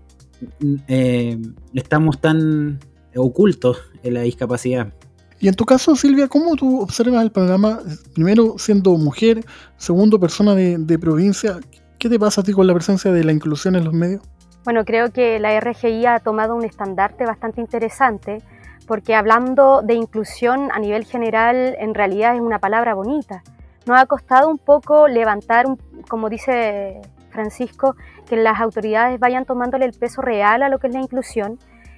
eh, 0.87 1.37
estamos 1.73 2.19
tan 2.19 2.79
ocultos 3.15 3.77
en 4.03 4.13
la 4.15 4.21
discapacidad. 4.21 4.93
Y 5.41 5.47
en 5.47 5.55
tu 5.55 5.65
caso, 5.65 5.95
Silvia, 5.95 6.27
¿cómo 6.27 6.55
tú 6.55 6.81
observas 6.81 7.23
el 7.23 7.31
programa? 7.31 7.79
Primero, 8.13 8.59
siendo 8.59 8.91
mujer, 8.97 9.43
segundo, 9.75 10.19
persona 10.19 10.53
de, 10.53 10.99
provincia. 10.99 11.59
¿Qué 11.97 12.09
te 12.09 12.19
pasa 12.19 12.41
a 12.41 12.43
ti 12.43 12.53
con 12.53 12.67
la 12.67 12.75
presencia 12.75 13.11
de 13.11 13.23
la 13.23 13.31
inclusión 13.31 13.75
en 13.75 13.83
los 13.83 13.93
medios? 13.93 14.21
Bueno, 14.63 14.85
creo 14.85 15.11
que 15.11 15.39
la 15.39 15.59
RGI 15.59 16.05
ha 16.05 16.19
tomado 16.19 16.55
un 16.55 16.63
estandarte 16.63 17.25
bastante 17.25 17.59
interesante, 17.59 18.37
porque 18.85 19.15
hablando 19.15 19.81
de 19.81 19.95
inclusión 19.95 20.69
a 20.71 20.77
nivel 20.77 21.05
general, 21.05 21.75
en 21.79 21.95
realidad 21.95 22.35
es 22.35 22.41
una 22.41 22.59
palabra 22.59 22.93
bonita. 22.93 23.41
Nos 23.87 23.99
ha 23.99 24.05
costado 24.05 24.47
un 24.47 24.59
poco 24.59 25.07
levantar, 25.07 25.65
como 26.07 26.29
dice 26.29 27.01
Francisco, 27.31 27.95
que 28.27 28.35
las 28.35 28.59
autoridades 28.59 29.19
vayan 29.19 29.45
tomándole 29.45 29.85
el 29.85 29.93
peso 29.93 30.21
real 30.21 30.61
a 30.63 30.69
lo 30.69 30.79
que 30.79 30.87
es 30.87 30.93
la 30.93 31.01
inclusión 31.01 31.57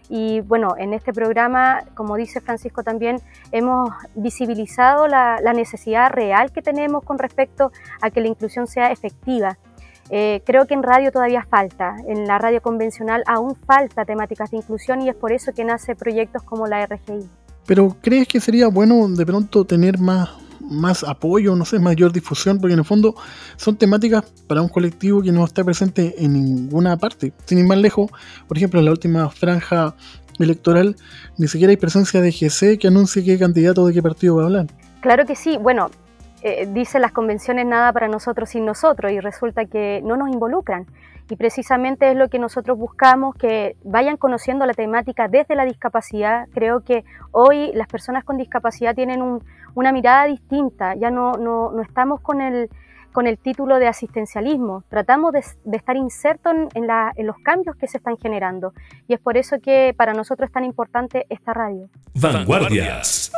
y 0.10 0.41
bueno, 0.41 0.76
en 0.78 0.93
este 0.93 1.13
programa, 1.13 1.84
como 1.96 2.15
dice 2.17 2.41
Francisco 2.41 2.84
también, 2.84 3.17
hemos 3.52 3.89
visibilizado 4.15 5.08
la, 5.08 5.39
necesidad 5.54 6.12
real 6.12 6.52
que 6.52 6.62
tenemos 6.62 7.04
con 7.04 7.17
respecto 7.17 7.72
a 8.02 8.10
que 8.10 8.22
la 8.22 8.28
inclusión 8.28 8.67
sea 8.67 8.91
efectiva. 8.91 9.58
Eh, 10.10 10.41
creo 10.46 10.67
que 10.67 10.74
en 10.74 10.84
radio 10.84 11.12
todavía 11.12 11.46
falta, 11.50 11.96
en 12.08 12.28
la 12.28 12.38
radio 12.38 12.62
convencional 12.62 13.24
aún 13.26 13.56
falta 13.56 14.04
temáticas 14.04 14.52
de 14.52 14.58
inclusión 14.58 15.02
y 15.02 15.10
es 15.10 15.15
por 15.15 15.32
eso 15.32 15.54
que 15.54 15.63
nace 15.63 15.96
proyectos 15.96 16.43
como 16.43 16.67
la 16.67 16.86
RGI. 16.86 17.28
Pero 17.65 17.96
¿crees 18.02 18.28
que 18.28 18.41
sería 18.41 18.67
bueno 18.67 19.08
de 19.08 19.26
pronto 19.26 19.63
tener 19.63 19.98
más, 19.98 20.30
más 20.63 21.04
apoyo, 21.04 21.56
no 21.56 21.65
sé, 21.65 21.80
mayor 21.80 22.12
difusión? 22.12 22.60
Porque 22.60 22.73
en 22.73 22.80
el 22.80 22.86
fondo 22.86 23.15
son 23.56 23.76
temáticas 23.78 24.23
para 24.47 24.62
un 24.62 24.69
colectivo 24.69 25.21
que 25.21 25.32
no 25.32 25.43
está 25.45 25.63
presente 25.63 26.15
en 26.17 26.34
ninguna 26.34 26.97
parte. 26.97 27.34
Sin 27.45 27.60
ir 27.60 27.65
más 27.65 27.78
lejos, 27.78 28.12
por 28.47 28.58
ejemplo, 28.58 28.80
en 28.80 28.86
la 28.86 28.91
última 28.91 29.30
franja 29.30 29.95
electoral, 30.39 30.95
ni 31.38 31.47
siquiera 31.47 31.71
hay 31.71 31.78
presencia 31.78 32.21
de 32.21 32.32
GC 32.32 32.80
que 32.80 32.88
anuncie 32.88 33.23
qué 33.23 33.38
candidato 33.38 33.86
de 33.86 33.93
qué 33.93 34.02
partido 34.02 34.38
va 34.38 34.43
a 34.43 34.45
hablar. 34.45 34.67
Claro 35.02 35.26
que 35.26 35.36
sí. 35.36 35.58
Bueno, 35.58 35.91
eh, 36.41 36.67
dice 36.71 36.99
las 36.99 37.12
convenciones 37.12 37.65
nada 37.65 37.93
para 37.93 38.08
nosotros 38.08 38.49
sin 38.49 38.65
nosotros 38.65 39.12
y 39.12 39.19
resulta 39.19 39.65
que 39.65 40.02
no 40.04 40.17
nos 40.17 40.30
involucran. 40.30 40.86
Y 41.30 41.38
precisamente 41.38 42.12
es 42.12 42.17
lo 42.17 42.28
que 42.28 42.38
nosotros 42.38 42.78
buscamos, 42.78 43.36
que 43.36 43.78
vayan 43.84 44.17
conociendo 44.17 44.65
la 44.65 44.73
temática 44.73 45.30
desde 45.30 45.56
la 45.56 45.63
discapacidad. 45.63 46.47
Creo 46.54 46.82
que 46.82 47.06
hoy 47.32 47.71
las 47.73 47.88
personas 47.88 48.26
con 48.26 48.38
discapacidad 48.38 48.93
tienen 48.93 49.21
una 49.75 49.91
mirada 49.91 50.25
distinta, 50.25 50.95
ya 50.95 51.09
no, 51.09 51.33
no, 51.33 51.81
estamos 51.81 52.21
con 52.21 52.41
el, 52.41 52.69
con 53.12 53.27
el 53.27 53.38
título 53.38 53.79
de 53.79 53.88
asistencialismo, 53.88 54.83
tratamos 54.89 55.33
de, 55.33 55.43
estar 55.75 55.95
insertos 55.95 56.53
en, 56.73 56.88
en, 57.15 57.27
los 57.27 57.38
cambios 57.39 57.75
que 57.75 57.88
se 57.88 57.97
están 57.97 58.17
generando. 58.17 58.73
Y 59.07 59.13
es 59.13 59.19
por 59.19 59.38
eso 59.38 59.57
que 59.62 59.93
para 59.97 60.13
nosotros 60.13 60.47
es 60.47 60.53
tan 60.53 60.63
importante 60.63 61.25
esta 61.29 61.53
radio. 61.53 61.89
Vanguardias. 62.15 63.31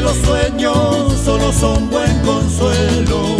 Los 0.00 0.16
sueños 0.16 1.12
solo 1.24 1.52
son 1.52 1.88
buen 1.90 2.20
consuelo 2.20 3.35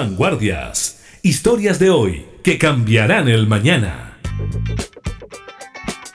Vanguardias. 0.00 0.98
Historias 1.20 1.78
de 1.78 1.90
hoy 1.90 2.24
que 2.42 2.56
cambiarán 2.56 3.28
el 3.28 3.46
mañana. 3.46 4.16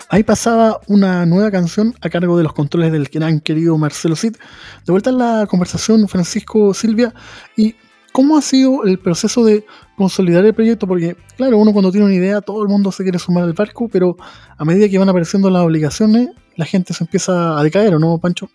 Ahí 0.10 0.24
pasaba 0.24 0.82
una 0.88 1.24
nueva 1.28 1.52
canción 1.52 1.94
a 2.02 2.10
cargo 2.10 2.36
de 2.36 2.42
los 2.42 2.54
controles 2.54 2.92
del 2.92 3.06
gran 3.06 3.40
querido 3.42 3.78
Marcelo 3.78 4.16
Cid. 4.16 4.38
De 4.88 4.92
vuelta 4.92 5.12
en 5.12 5.20
la 5.20 5.46
conversación, 5.48 6.08
Francisco 6.08 6.74
Silvia, 6.74 7.14
¿y 7.56 7.76
cómo 8.12 8.40
ha 8.40 8.42
sido 8.42 8.86
el 8.86 8.98
proceso 8.98 9.46
de 9.46 9.64
consolidar 9.96 10.44
el 10.46 10.56
proyecto? 10.56 10.88
Porque, 10.88 11.16
claro, 11.38 11.60
uno 11.60 11.72
cuando 11.72 11.92
tiene 11.92 12.08
una 12.08 12.16
idea, 12.16 12.42
todo 12.42 12.64
el 12.64 12.70
mundo 12.70 12.92
se 12.92 13.04
quiere 13.04 13.20
sumar 13.20 13.44
al 13.44 13.54
barco, 13.54 13.88
pero 13.88 14.18
a 14.58 14.66
medida 14.66 14.90
que 14.90 14.98
van 14.98 15.10
apareciendo 15.10 15.52
las 15.52 15.62
obligaciones, 15.62 16.30
la 16.56 16.66
gente 16.66 16.92
se 16.96 17.04
empieza 17.04 17.60
a 17.60 17.62
decaer, 17.62 17.94
¿o 17.94 18.00
no, 18.00 18.18
Pancho? 18.18 18.50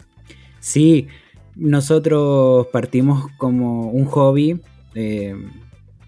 Sí, 0.59 1.07
nosotros 1.55 2.67
partimos 2.73 3.31
como 3.39 3.93
un 3.93 4.07
hobby. 4.07 4.61
Eh, 4.95 5.35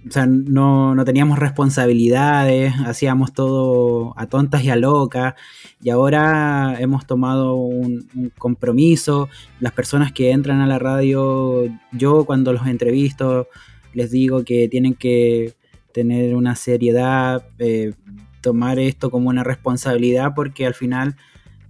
o 0.06 0.10
sea, 0.10 0.26
no, 0.26 0.96
no, 0.96 1.04
teníamos 1.04 1.38
responsabilidades, 1.38 2.74
hacíamos 2.84 3.32
todo 3.32 4.14
a 4.16 4.26
tontas 4.26 4.64
y 4.64 4.70
a 4.70 4.76
locas, 4.76 5.34
y 5.80 5.90
ahora 5.90 6.76
hemos 6.80 7.06
tomado 7.06 7.54
un, 7.54 8.32
compromiso. 8.36 9.28
Las 9.60 9.72
personas 9.72 10.12
que 10.12 10.32
entran 10.32 10.60
a 10.60 10.66
la 10.66 10.80
radio, 10.80 11.64
yo 11.92 12.24
cuando 12.24 12.52
los 12.52 12.66
entrevisto, 12.66 13.48
les 13.94 14.10
digo 14.10 14.44
que 14.44 14.68
tienen 14.68 14.94
que 14.94 15.54
tener 15.92 16.34
una 16.34 16.56
seriedad, 16.56 17.46
eh, 17.58 17.92
tomar 18.40 18.80
esto 18.80 19.10
como 19.10 19.28
una 19.28 19.44
responsabilidad, 19.44 20.32
porque 20.34 20.66
al 20.66 20.74
final 20.74 21.14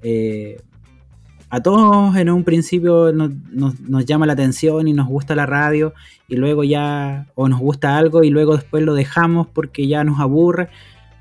eh, 0.03 0.63
a 1.53 1.61
todos 1.61 2.17
en 2.17 2.31
un 2.31 2.45
principio 2.45 3.13
nos, 3.13 4.07
llama 4.07 4.25
la 4.25 4.33
atención 4.33 4.89
y 4.89 4.95
nos 4.95 5.07
gusta 5.07 5.35
la 5.35 5.45
radio 5.45 5.93
y 6.27 6.37
luego 6.37 6.65
ya 6.65 7.27
o 7.35 7.47
nos 7.47 7.61
gusta 7.61 7.99
algo 7.99 8.25
y 8.25 8.31
luego 8.31 8.57
después 8.57 8.83
lo 8.83 8.95
dejamos 8.95 9.49
porque 9.49 9.87
ya 9.87 10.03
nos 10.03 10.19
aburre, 10.19 10.71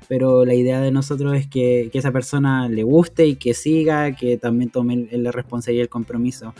pero 0.08 0.46
la 0.46 0.54
idea 0.54 0.80
de 0.80 0.90
nosotros 0.90 1.36
es 1.36 1.46
que, 1.48 1.90
esa 1.92 2.12
persona 2.12 2.66
le 2.70 2.82
guste 2.82 3.26
y 3.26 3.36
que 3.36 3.52
siga, 3.52 4.16
que 4.16 4.38
también 4.38 4.70
tome 4.70 5.06
la 5.12 5.32
responsabilidad 5.32 5.82
y 5.82 5.84
el 5.84 5.90
compromiso. 5.90 6.54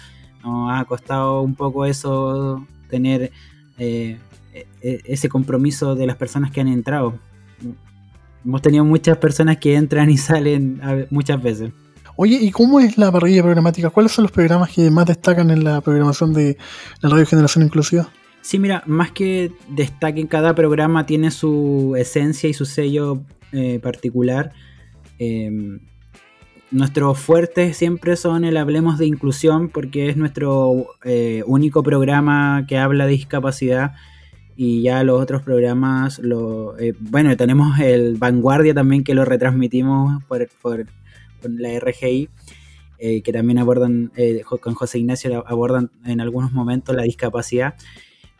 Nos 0.45 0.71
ha 0.71 0.85
costado 0.85 1.41
un 1.41 1.55
poco 1.55 1.87
eso, 1.87 2.67
tener 2.91 3.33
eh, 3.79 4.19
ese 4.83 5.31
compromiso 5.31 5.95
de 5.95 6.07
las 6.07 6.17
personas 6.17 6.51
que 6.51 6.61
han 6.61 6.69
entrado. 6.69 7.15
Hemos 8.45 8.61
tenido 8.61 8.85
muchas 8.85 9.17
personas 9.17 9.57
que 9.57 9.77
entran 9.77 10.11
y 10.11 10.19
salen 10.19 10.79
muchas 11.09 11.43
veces. 11.43 11.73
Oye, 12.17 12.39
¿y 12.41 12.51
cómo 12.51 12.81
es 12.81 12.99
la 12.99 13.11
parrilla 13.11 13.43
programática? 13.43 13.91
¿Cuáles 13.91 14.13
son 14.13 14.25
los 14.25 14.33
programas 14.33 14.71
que 14.71 14.91
más 14.91 15.07
destacan 15.07 15.51
en 15.51 15.65
la 15.65 15.81
programación 15.81 16.33
de 16.33 16.57
la 17.01 17.09
Radio 17.09 17.27
Generación 17.27 17.65
Inclusiva? 17.65 18.09
Sí, 18.41 18.59
mira, 18.59 18.83
más 18.87 19.13
que 19.13 19.53
destaquen, 19.69 20.27
cada 20.27 20.55
programa 20.55 21.07
tiene 21.07 21.31
su 21.31 21.95
esencia 21.97 22.49
y 22.49 22.55
su 22.55 22.67
sello 22.67 23.23
eh, 23.53 23.79
particular. 23.81 24.53
Eh, 25.19 25.79
nuestros 26.73 27.19
fuertes 27.19 27.77
siempre 27.77 28.17
son 28.17 28.45
el 28.45 28.57
Hablemos 28.57 28.99
de 28.99 29.07
Inclusión 29.07 29.69
porque 29.69 30.09
es 30.09 30.17
nuestro 30.17 30.87
eh, 31.05 31.43
único 31.47 31.83
programa 31.83 32.65
que 32.67 32.79
habla 32.79 33.05
de 33.05 33.13
discapacidad 33.13 33.93
y 34.57 34.83
ya 34.83 35.05
los 35.05 35.21
otros 35.21 35.43
programas, 35.43 36.19
lo, 36.19 36.79
eh, 36.79 36.95
bueno, 36.99 37.37
tenemos 37.37 37.79
el 37.79 38.17
Vanguardia 38.17 38.75
también 38.75 39.05
que 39.05 39.15
lo 39.15 39.25
retransmitimos 39.25 40.23
por 40.25 40.87
con 41.43 41.61
la 41.61 41.79
RGI, 41.79 42.29
eh, 42.99 43.23
que 43.23 43.33
también 43.33 43.59
abordan, 43.59 44.13
eh, 44.17 44.43
con 44.61 44.75
José 44.75 45.01
Ignacio 45.01 45.45
abordan 45.47 45.91
en 46.07 46.21
algunos 46.21 46.53
momentos 46.53 46.95
la 46.95 47.03
discapacidad, 47.03 47.75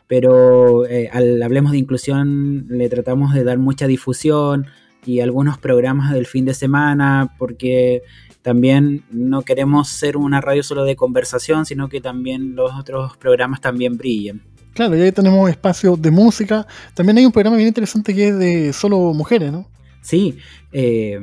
pero 0.07 0.85
eh, 0.85 1.09
al 1.11 1.41
Hablemos 1.43 1.73
de 1.73 1.79
Inclusión 1.79 2.65
le 2.69 2.89
tratamos 2.89 3.33
de 3.33 3.43
dar 3.43 3.57
mucha 3.57 3.87
difusión 3.87 4.67
y 5.05 5.19
algunos 5.19 5.57
programas 5.57 6.13
del 6.13 6.25
fin 6.25 6.45
de 6.45 6.53
semana, 6.53 7.35
porque 7.37 8.03
también 8.41 9.03
no 9.11 9.41
queremos 9.41 9.89
ser 9.89 10.17
una 10.17 10.39
radio 10.41 10.63
solo 10.63 10.83
de 10.85 10.95
conversación, 10.95 11.65
sino 11.65 11.89
que 11.89 12.01
también 12.01 12.55
los 12.55 12.73
otros 12.73 13.17
programas 13.17 13.61
también 13.61 13.97
brillen. 13.97 14.41
Claro, 14.73 14.97
y 14.97 15.01
ahí 15.01 15.11
tenemos 15.11 15.49
espacio 15.49 15.95
de 15.95 16.09
música. 16.09 16.65
También 16.93 17.17
hay 17.17 17.25
un 17.25 17.31
programa 17.31 17.57
bien 17.57 17.67
interesante 17.67 18.13
que 18.13 18.29
es 18.29 18.37
de 18.37 18.73
solo 18.73 19.13
mujeres, 19.13 19.51
¿no? 19.51 19.67
Sí, 20.01 20.37
eh, 20.71 21.19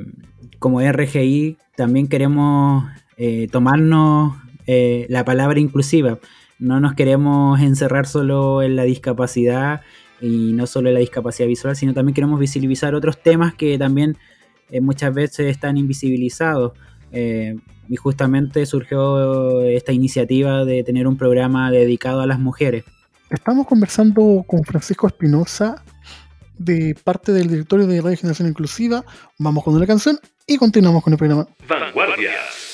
como 0.61 0.81
RGI 0.81 1.57
también 1.75 2.07
queremos 2.07 2.85
eh, 3.16 3.49
tomarnos 3.51 4.37
eh, 4.66 5.07
la 5.09 5.25
palabra 5.25 5.59
inclusiva. 5.59 6.20
No 6.61 6.79
nos 6.79 6.94
queremos 6.94 7.59
encerrar 7.61 8.07
solo 8.07 8.62
en 8.62 8.77
la 8.77 8.85
discapacidad 8.85 9.81
y 10.20 10.53
no 10.53 10.66
solo 10.66 10.88
en 10.90 10.94
la 10.94 11.01
discapacidad 11.01 11.49
visual, 11.49 11.75
sino 11.75 11.94
también 11.94 12.14
queremos 12.14 12.38
visibilizar 12.38 12.94
otros 12.94 13.20
temas 13.23 13.55
que 13.55 13.79
también 13.79 14.18
eh, 14.70 14.83
muchas 14.83 15.12
veces 15.12 15.51
están 15.51 15.77
invisibilizados. 15.77 16.73
Y 17.12 17.96
justamente 17.96 18.64
surgió 18.66 19.62
esta 19.62 19.90
iniciativa 19.90 20.64
de 20.64 20.85
tener 20.85 21.09
un 21.09 21.16
programa 21.16 21.73
dedicado 21.73 22.20
a 22.20 22.27
las 22.27 22.38
mujeres. 22.38 22.85
Estamos 23.31 23.66
conversando 23.66 24.44
con 24.46 24.62
Francisco 24.62 25.09
Espinosa 25.09 25.83
de 26.61 26.94
parte 27.03 27.33
del 27.33 27.49
directorio 27.49 27.87
de 27.87 28.01
Radio 28.01 28.18
Generación 28.18 28.49
Inclusiva. 28.49 29.03
Vamos 29.38 29.64
con 29.64 29.75
una 29.75 29.87
canción 29.87 30.20
y 30.46 30.59
continuamos 30.59 31.03
con 31.03 31.14
el 31.14 31.18
programa. 31.18 31.49
Vanguardias. 31.66 32.70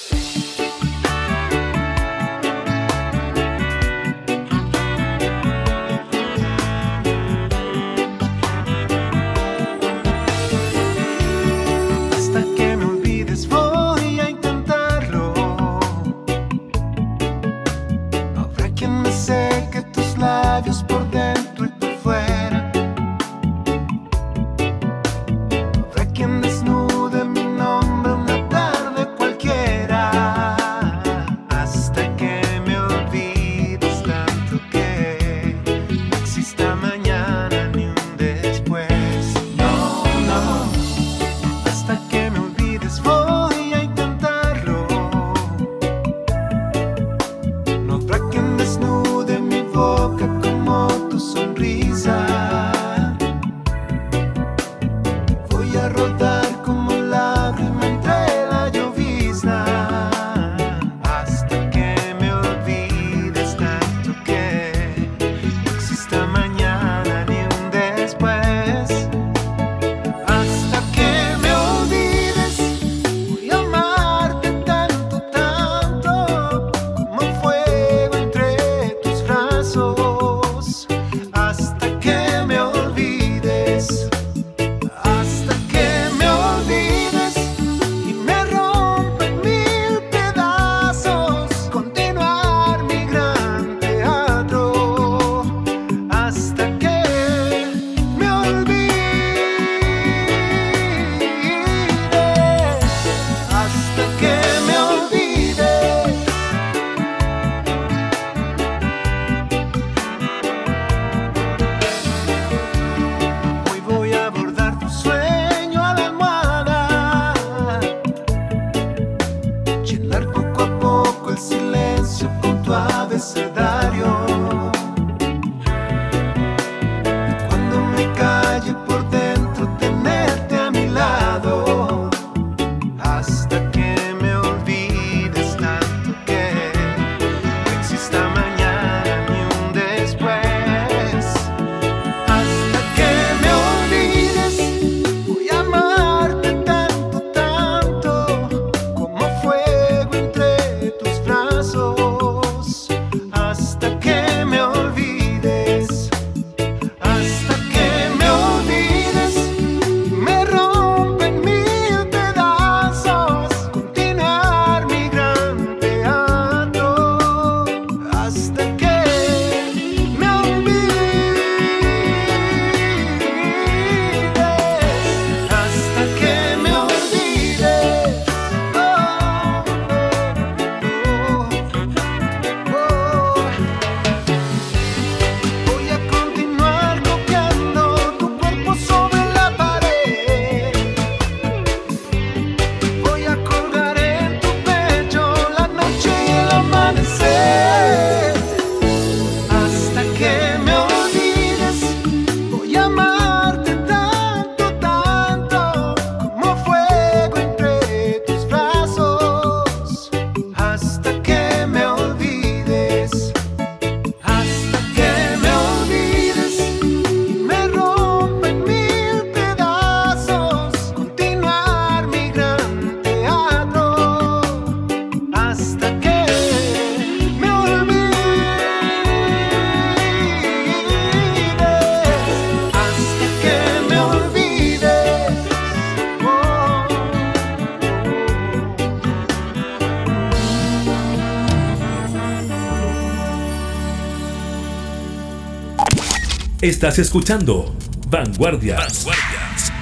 Estás 246.77 246.99
escuchando 246.99 247.75
Vanguardias. 248.11 249.07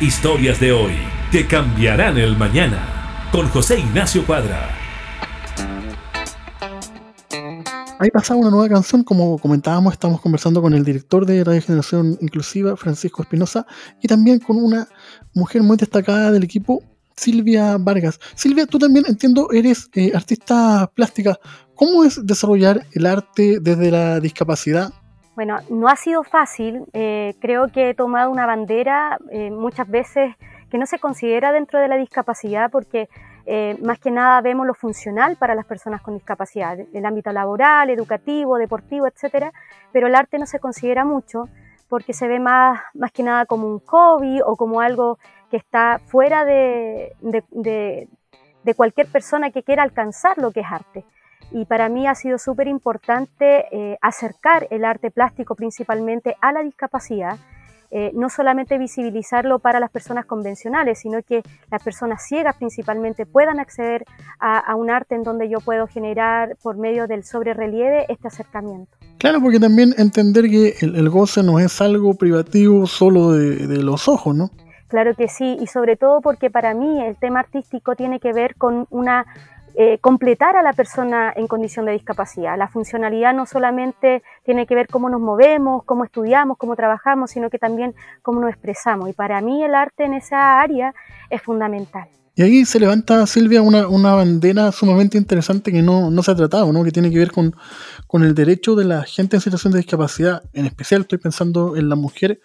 Historias 0.00 0.61
de 0.61 0.70
hoy 0.70 0.92
que 1.33 1.44
cambiarán 1.44 2.16
el 2.18 2.37
mañana. 2.37 3.28
Con 3.33 3.48
José 3.48 3.80
Ignacio 3.80 4.24
Cuadra. 4.24 4.70
Ahí 7.98 8.11
pasaba 8.12 8.38
una 8.38 8.50
nueva 8.50 8.68
canción, 8.68 9.02
como 9.02 9.38
comentábamos, 9.38 9.94
estamos 9.94 10.20
conversando 10.20 10.62
con 10.62 10.72
el 10.72 10.85
director 10.85 11.26
de 11.26 11.42
Radio 11.42 11.61
Generación 11.62 12.16
Inclusiva, 12.20 12.76
Francisco 12.76 13.22
Espinosa, 13.22 13.66
y 14.00 14.07
también 14.07 14.38
con 14.38 14.57
una 14.57 14.87
mujer 15.35 15.64
muy 15.64 15.76
destacada 15.76 16.30
del 16.30 16.44
equipo, 16.44 16.80
Silvia 17.16 17.76
Vargas. 17.76 18.20
Silvia, 18.37 18.66
tú 18.66 18.78
también 18.78 19.04
entiendo, 19.09 19.48
eres 19.50 19.90
eh, 19.94 20.12
artista 20.14 20.88
plástica. 20.94 21.40
¿Cómo 21.74 22.04
es 22.04 22.24
desarrollar 22.24 22.87
el 22.92 23.07
arte 23.07 23.59
desde 23.61 23.90
la 23.90 24.20
discapacidad? 24.20 24.92
Bueno, 25.34 25.58
no 25.68 25.88
ha 25.88 25.96
sido 25.96 26.22
fácil. 26.22 26.84
Eh, 26.92 27.34
creo 27.40 27.68
que 27.68 27.90
he 27.90 27.94
tomado 27.94 28.30
una 28.30 28.46
bandera 28.46 29.18
eh, 29.30 29.50
muchas 29.50 29.88
veces 29.88 30.34
que 30.70 30.78
no 30.78 30.86
se 30.86 30.98
considera 30.98 31.52
dentro 31.52 31.80
de 31.80 31.88
la 31.88 31.96
discapacidad 31.96 32.70
porque 32.70 33.08
eh, 33.46 33.76
más 33.82 33.98
que 33.98 34.10
nada 34.10 34.40
vemos 34.40 34.66
lo 34.66 34.74
funcional 34.74 35.36
para 35.36 35.54
las 35.54 35.66
personas 35.66 36.00
con 36.02 36.14
discapacidad, 36.14 36.78
el 36.78 37.04
ámbito 37.04 37.30
laboral, 37.32 37.90
educativo, 37.90 38.56
deportivo, 38.56 39.06
etcétera, 39.06 39.52
pero 39.92 40.06
el 40.06 40.14
arte 40.14 40.38
no 40.38 40.46
se 40.46 40.60
considera 40.60 41.04
mucho 41.04 41.48
porque 41.88 42.12
se 42.12 42.26
ve 42.26 42.40
más, 42.40 42.80
más 42.94 43.12
que 43.12 43.22
nada 43.22 43.44
como 43.44 43.68
un 43.68 43.80
hobby 43.80 44.40
o 44.44 44.56
como 44.56 44.80
algo 44.80 45.18
que 45.50 45.58
está 45.58 46.00
fuera 46.06 46.44
de, 46.44 47.14
de, 47.20 48.08
de 48.62 48.74
cualquier 48.74 49.08
persona 49.08 49.50
que 49.50 49.62
quiera 49.62 49.82
alcanzar 49.82 50.38
lo 50.38 50.50
que 50.50 50.60
es 50.60 50.66
arte 50.70 51.04
y 51.50 51.64
para 51.66 51.88
mí 51.88 52.07
ha 52.07 52.14
sido 52.14 52.38
súper 52.38 52.68
importante 52.68 53.66
eh, 53.70 53.96
acercar 54.00 54.66
el 54.70 54.85
arte 54.85 55.11
plástico 55.11 55.54
principalmente 55.54 56.37
a 56.40 56.52
la 56.52 56.62
discapacidad, 56.62 57.38
eh, 57.90 58.11
no 58.14 58.28
solamente 58.28 58.76
visibilizarlo 58.76 59.61
para 59.61 59.78
las 59.78 59.90
personas 59.90 60.26
convencionales, 60.26 60.98
sino 60.98 61.22
que 61.22 61.42
las 61.70 61.83
personas 61.83 62.26
ciegas 62.26 62.57
principalmente 62.57 63.24
puedan 63.24 63.61
acceder 63.61 64.04
a, 64.40 64.74
un 64.74 64.90
arte 64.90 65.14
en 65.14 65.22
donde 65.22 65.48
yo 65.48 65.61
puedo 65.61 65.87
generar 65.87 66.57
por 66.62 66.76
medio 66.76 67.07
del 67.07 67.24
sobrerelieve 67.24 68.07
este 68.09 68.28
acercamiento. 68.28 68.90
Claro, 69.18 69.40
porque 69.40 69.61
también 69.61 69.94
entender 69.96 70.50
que 70.50 70.74
el, 70.80 71.09
goce 71.09 71.42
no 71.44 71.61
es 71.61 71.80
algo 71.80 72.14
privativo 72.14 72.87
solo 72.87 73.33
de, 73.33 73.68
de 73.68 73.83
los 73.83 74.09
ojos, 74.09 74.35
¿no? 74.35 74.50
Claro 74.88 75.14
que 75.14 75.28
sí, 75.28 75.57
y 75.61 75.66
sobre 75.66 75.96
todo 75.96 76.20
porque 76.20 76.50
para 76.50 76.74
mí 76.74 77.02
el 77.02 77.16
tema 77.16 77.40
artístico 77.40 77.96
tiene 77.96 78.20
que 78.20 78.33
ver 78.33 78.54
con 78.57 78.87
una 78.90 79.24
eh, 79.76 79.98
completar 79.98 80.56
a 80.56 80.62
la 80.62 80.72
persona 80.72 81.32
en 81.34 81.46
condición 81.48 81.84
de 81.87 81.92
discapacidad. 81.92 82.56
La 82.56 82.68
funcionalidad 82.68 83.34
no 83.34 83.44
solamente 83.44 84.22
tiene 84.44 84.66
que 84.66 84.74
ver 84.74 84.87
cómo 84.87 85.08
nos 85.08 85.20
movemos, 85.20 85.82
cómo 85.84 86.04
estudiamos, 86.04 86.58
cómo 86.58 86.76
trabajamos, 86.76 87.32
sino 87.32 87.50
que 87.50 87.58
también 87.58 87.94
cómo 88.22 88.40
nos 88.40 88.50
expresamos. 88.50 89.10
Y 89.10 89.12
para 89.14 89.40
mí 89.40 89.64
el 89.64 89.74
arte 89.74 90.04
en 90.04 90.14
esa 90.14 90.60
área 90.60 90.94
es 91.28 91.42
fundamental. 91.42 92.08
Y 92.37 92.42
ahí 92.42 92.64
se 92.64 92.80
levanta, 92.80 93.24
Silvia, 93.28 93.62
una, 93.62 93.87
una 93.87 94.14
bandera 94.14 94.72
sumamente 94.72 95.16
interesante 95.16 95.70
que 95.70 95.82
no, 95.82 96.10
no 96.10 96.22
se 96.24 96.32
ha 96.32 96.34
tratado, 96.34 96.72
¿no? 96.72 96.82
que 96.82 96.90
tiene 96.90 97.08
que 97.10 97.18
ver 97.18 97.30
con, 97.30 97.54
con, 98.08 98.24
el 98.24 98.34
derecho 98.34 98.74
de 98.74 98.84
la 98.84 99.04
gente 99.04 99.37
en 99.37 99.40
situación 99.40 99.72
de 99.72 99.78
discapacidad, 99.78 100.42
en 100.52 100.66
especial 100.66 101.02
estoy 101.02 101.18
pensando 101.18 101.76
en 101.76 101.88
la 101.88 101.94
mujer, 101.94 102.40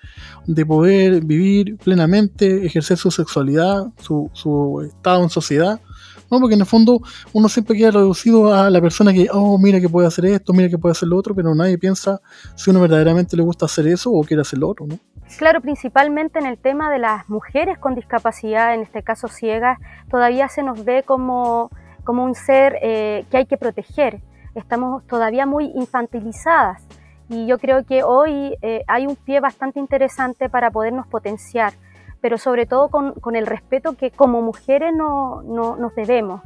de 0.45 0.63
poder 0.63 1.23
vivir 1.25 1.77
plenamente, 1.77 2.67
ejercer 2.67 2.97
su 2.97 3.09
sexualidad, 3.09 3.87
su, 3.99 4.29
su 4.33 4.83
estado 4.87 5.23
en 5.23 5.29
sociedad, 5.31 5.81
¿no? 6.29 6.39
Porque 6.39 6.55
en 6.55 6.61
el 6.61 6.65
fondo 6.65 7.01
uno 7.33 7.49
siempre 7.49 7.77
queda 7.77 7.91
reducido 7.91 8.53
a 8.53 8.69
la 8.69 8.81
persona 8.81 9.13
que, 9.13 9.27
oh, 9.31 9.57
mira 9.57 9.79
que 9.79 9.89
puede 9.89 10.07
hacer 10.07 10.25
esto, 10.25 10.53
mira 10.53 10.69
que 10.69 10.77
puede 10.77 10.91
hacer 10.91 11.09
lo 11.09 11.17
otro, 11.17 11.35
pero 11.35 11.53
nadie 11.55 11.77
piensa 11.77 12.21
si 12.55 12.69
uno 12.69 12.81
verdaderamente 12.81 13.35
le 13.35 13.43
gusta 13.43 13.65
hacer 13.65 13.87
eso 13.87 14.11
o 14.11 14.23
quiere 14.23 14.41
hacer 14.41 14.59
lo 14.59 14.69
otro, 14.69 14.85
¿no? 14.87 14.97
Claro, 15.37 15.61
principalmente 15.61 16.39
en 16.39 16.45
el 16.45 16.57
tema 16.57 16.91
de 16.91 16.99
las 16.99 17.29
mujeres 17.29 17.77
con 17.77 17.93
discapacidad, 17.95 18.73
en 18.73 18.81
este 18.81 19.03
caso 19.03 19.27
ciegas, 19.27 19.77
todavía 20.09 20.47
se 20.49 20.63
nos 20.63 20.83
ve 20.83 21.03
como, 21.03 21.69
como 22.03 22.23
un 22.23 22.35
ser 22.35 22.77
eh, 22.81 23.25
que 23.29 23.37
hay 23.37 23.45
que 23.45 23.57
proteger. 23.57 24.21
Estamos 24.55 25.05
todavía 25.05 25.45
muy 25.45 25.71
infantilizadas 25.75 26.81
y 27.29 27.45
yo 27.45 27.59
creo 27.59 27.85
que 27.85 28.03
hoy 28.03 28.57
eh, 28.61 28.83
hay 28.87 29.05
un 29.05 29.15
pie 29.15 29.39
bastante 29.39 29.79
interesante 29.79 30.49
para 30.49 30.71
podernos 30.71 31.05
potenciar 31.05 31.73
pero 32.21 32.37
sobre 32.37 32.65
todo 32.65 32.89
con, 32.89 33.13
con 33.13 33.35
el 33.35 33.45
respeto 33.45 33.93
que 33.93 34.11
como 34.11 34.41
mujeres 34.41 34.93
no, 34.95 35.41
no, 35.43 35.75
nos 35.75 35.95
debemos. 35.95 36.41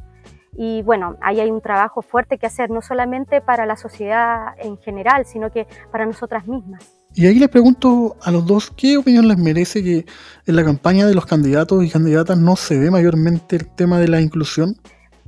Y 0.55 0.83
bueno, 0.83 1.17
ahí 1.21 1.39
hay 1.39 1.49
un 1.49 1.61
trabajo 1.61 2.01
fuerte 2.01 2.37
que 2.37 2.45
hacer, 2.45 2.69
no 2.69 2.81
solamente 2.81 3.41
para 3.41 3.65
la 3.65 3.75
sociedad 3.75 4.53
en 4.59 4.77
general, 4.77 5.25
sino 5.25 5.51
que 5.51 5.67
para 5.91 6.05
nosotras 6.05 6.47
mismas. 6.47 7.03
Y 7.15 7.27
ahí 7.27 7.37
les 7.37 7.49
pregunto 7.49 8.15
a 8.23 8.31
los 8.31 8.45
dos, 8.45 8.71
¿qué 8.75 8.97
opinión 8.97 9.27
les 9.27 9.37
merece 9.37 9.83
que 9.83 10.05
en 10.45 10.55
la 10.55 10.63
campaña 10.63 11.05
de 11.05 11.13
los 11.13 11.25
candidatos 11.25 11.83
y 11.83 11.89
candidatas 11.89 12.37
no 12.37 12.55
se 12.55 12.77
ve 12.77 12.89
mayormente 12.89 13.55
el 13.55 13.67
tema 13.67 13.99
de 13.99 14.07
la 14.07 14.19
inclusión? 14.19 14.75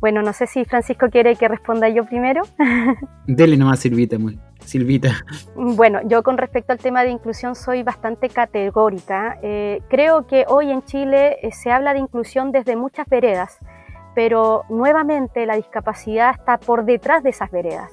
Bueno, 0.06 0.22
no 0.22 0.34
sé 0.34 0.46
si 0.46 0.66
Francisco 0.66 1.10
quiere 1.10 1.36
que 1.36 1.48
responda 1.48 1.90
yo 1.90 2.06
primero. 2.06 2.44
Dele 3.26 3.58
nomás, 3.58 3.80
Silvita, 3.80 4.20
muy. 4.20 4.40
Silvita. 4.60 5.14
Bueno, 5.56 6.00
yo 6.06 6.22
con 6.22 6.38
respecto 6.38 6.74
al 6.74 6.78
tema 6.78 7.02
de 7.02 7.10
inclusión 7.10 7.56
soy 7.56 7.82
bastante 7.82 8.30
categórica. 8.30 9.40
Eh, 9.42 9.82
creo 9.88 10.28
que 10.28 10.46
hoy 10.48 10.70
en 10.70 10.84
Chile 10.84 11.38
eh, 11.42 11.52
se 11.52 11.72
habla 11.72 11.94
de 11.94 12.02
inclusión 12.02 12.52
desde 12.52 12.76
muchas 12.76 13.08
veredas, 13.08 13.58
pero 14.14 14.66
nuevamente 14.70 15.48
la 15.48 15.56
discapacidad 15.56 16.36
está 16.38 16.60
por 16.60 16.86
detrás 16.86 17.24
de 17.24 17.32
esas 17.32 17.50
veredas. 17.50 17.92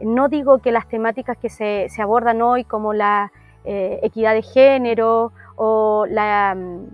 No 0.00 0.30
digo 0.30 0.60
que 0.60 0.72
las 0.72 0.88
temáticas 0.88 1.36
que 1.36 1.50
se, 1.50 1.88
se 1.90 2.00
abordan 2.00 2.40
hoy 2.40 2.64
como 2.64 2.94
la 2.94 3.32
eh, 3.66 4.00
equidad 4.02 4.32
de 4.32 4.40
género 4.40 5.34
o 5.56 6.06
la... 6.08 6.54
Mm, 6.54 6.86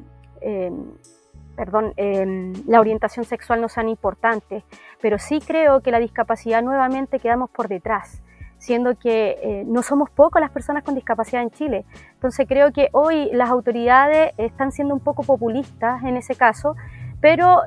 perdón, 1.56 1.92
em, 1.96 2.52
la 2.66 2.80
orientación 2.80 3.24
sexual 3.24 3.60
no 3.60 3.68
sean 3.68 3.88
importantes, 3.88 4.62
pero 5.00 5.18
sí 5.18 5.40
creo 5.40 5.80
que 5.80 5.90
la 5.90 5.98
discapacidad 5.98 6.62
nuevamente 6.62 7.18
quedamos 7.18 7.50
por 7.50 7.68
detrás 7.68 8.22
siendo 8.58 8.98
que 8.98 9.38
eh, 9.42 9.64
no 9.66 9.82
somos 9.82 10.10
pocas 10.10 10.40
las 10.40 10.50
personas 10.50 10.82
con 10.82 10.94
discapacidad 10.94 11.42
en 11.42 11.50
Chile. 11.50 11.84
Entonces 12.14 12.46
creo 12.48 12.72
que 12.72 12.88
hoy 12.92 13.28
las 13.32 13.50
autoridades 13.50 14.32
están 14.38 14.72
siendo 14.72 14.94
un 14.94 15.00
poco 15.00 15.22
populistas 15.22 16.02
en 16.04 16.16
ese 16.16 16.34
caso, 16.34 16.74
pero 17.20 17.60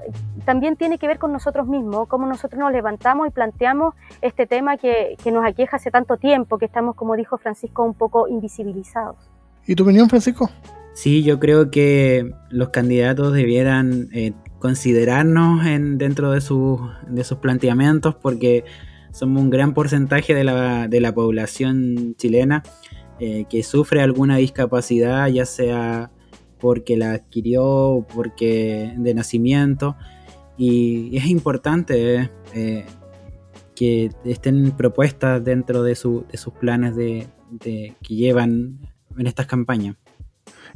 también 0.45 0.75
tiene 0.75 0.97
que 0.97 1.07
ver 1.07 1.19
con 1.19 1.31
nosotros 1.31 1.67
mismos, 1.67 2.07
cómo 2.07 2.27
nosotros 2.27 2.59
nos 2.59 2.71
levantamos 2.71 3.27
y 3.27 3.31
planteamos 3.31 3.95
este 4.21 4.45
tema 4.45 4.77
que, 4.77 5.15
que 5.23 5.31
nos 5.31 5.45
aqueja 5.45 5.77
hace 5.77 5.91
tanto 5.91 6.17
tiempo, 6.17 6.57
que 6.57 6.65
estamos, 6.65 6.95
como 6.95 7.15
dijo 7.15 7.37
Francisco, 7.37 7.83
un 7.83 7.93
poco 7.93 8.27
invisibilizados. 8.27 9.17
¿Y 9.65 9.75
tu 9.75 9.83
opinión, 9.83 10.09
Francisco? 10.09 10.49
Sí, 10.93 11.23
yo 11.23 11.39
creo 11.39 11.71
que 11.71 12.31
los 12.49 12.69
candidatos 12.69 13.33
debieran 13.33 14.09
eh, 14.11 14.33
considerarnos 14.59 15.65
en, 15.65 15.97
dentro 15.97 16.31
de, 16.31 16.41
de 17.07 17.23
sus 17.23 17.37
planteamientos 17.37 18.15
porque 18.15 18.65
somos 19.11 19.41
un 19.41 19.49
gran 19.49 19.73
porcentaje 19.73 20.33
de 20.33 20.43
la, 20.43 21.13
población 21.13 22.15
chilena 22.17 22.63
eh, 23.19 23.45
que 23.49 23.63
sufre 23.63 24.01
alguna 24.01 24.37
discapacidad, 24.37 25.27
ya 25.27 25.45
sea 25.45 26.11
porque 26.59 26.97
la 26.97 27.13
adquirió 27.13 27.65
o 27.65 28.07
porque 28.07 28.93
de 28.97 29.13
nacimiento. 29.13 29.95
Y 30.57 31.15
es 31.17 31.25
importante 31.27 32.29
eh, 32.53 32.85
que 33.75 34.11
estén 34.25 34.71
propuestas 34.71 35.43
dentro 35.43 35.83
de, 35.83 35.95
sus 35.95 36.23
planes 36.59 36.95
de, 36.95 37.27
que 37.59 38.15
llevan 38.15 38.79
en 39.17 39.27
estas 39.27 39.47
campañas. 39.47 39.95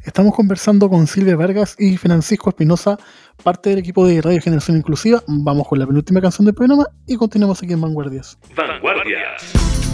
Estamos 0.04 0.36
conversando 0.36 0.90
con 0.90 1.08
Silvia 1.08 1.38
Vargas 1.38 1.78
y 1.80 1.96
Francisco 1.96 2.50
Espinosa, 2.50 2.98
parte 3.42 3.70
del 3.70 3.80
equipo 3.80 4.06
de 4.06 4.22
Radio 4.22 4.42
Generación 4.42 4.76
Inclusiva. 4.76 5.24
Vamos 5.28 5.66
con 5.66 5.80
la 5.80 5.88
penúltima 5.88 6.20
canción 6.20 6.46
del 6.46 6.54
programa 6.54 6.88
y 7.08 7.16
continuamos 7.16 7.64
aquí 7.64 7.72
en 7.72 7.80
Vanguardias. 7.80 8.38
Vanguardias. 8.54 9.93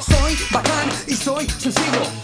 Soy 0.00 0.36
bacán 0.50 0.88
y 1.06 1.14
soy 1.14 1.48
sencillo. 1.48 2.23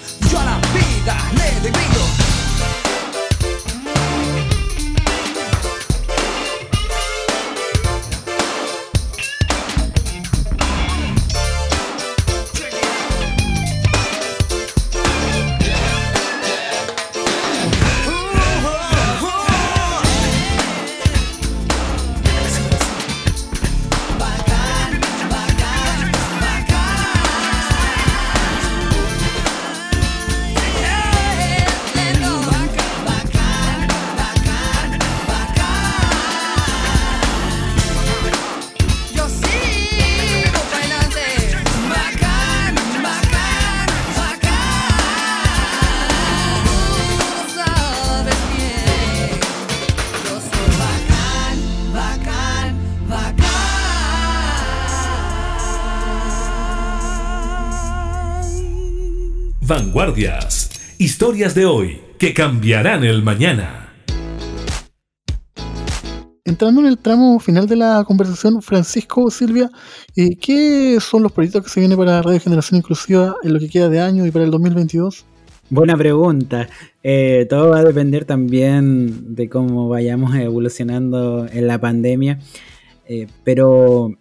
Vanguardias. 60.10 60.70
Historias 60.98 61.54
de 61.54 61.66
hoy 61.66 62.00
que 62.18 62.34
cambiarán 62.34 63.04
el 63.04 63.22
mañana. 63.22 63.92
Entrando 66.44 66.80
en 66.80 66.88
el 66.88 66.98
tramo 66.98 67.38
final 67.38 67.68
de 67.68 67.76
la 67.76 68.02
conversación, 68.04 68.60
Francisco, 68.60 69.30
Silvia, 69.30 69.70
eh, 70.16 70.36
¿qué 70.36 70.98
son 71.00 71.22
los 71.22 71.30
proyectos 71.30 71.62
que 71.62 71.70
se 71.70 71.80
vienen 71.80 71.96
para 71.96 72.22
Radio 72.22 72.40
Generación 72.40 72.78
Inclusiva 72.78 73.36
en 73.44 73.52
lo 73.52 73.60
que 73.60 73.68
queda 73.68 73.88
de 73.88 74.00
año 74.00 74.26
y 74.26 74.32
para 74.32 74.44
el 74.44 74.50
2022? 74.50 75.24
Buena 75.68 75.96
pregunta. 75.96 76.68
Eh, 77.04 77.46
todo 77.48 77.70
va 77.70 77.78
a 77.78 77.84
depender 77.84 78.24
también 78.24 79.36
de 79.36 79.48
cómo 79.48 79.88
vayamos 79.88 80.34
evolucionando 80.34 81.46
en 81.46 81.68
la 81.68 81.80
pandemia. 81.80 82.40
Eh, 83.06 83.28
pero 83.44 84.12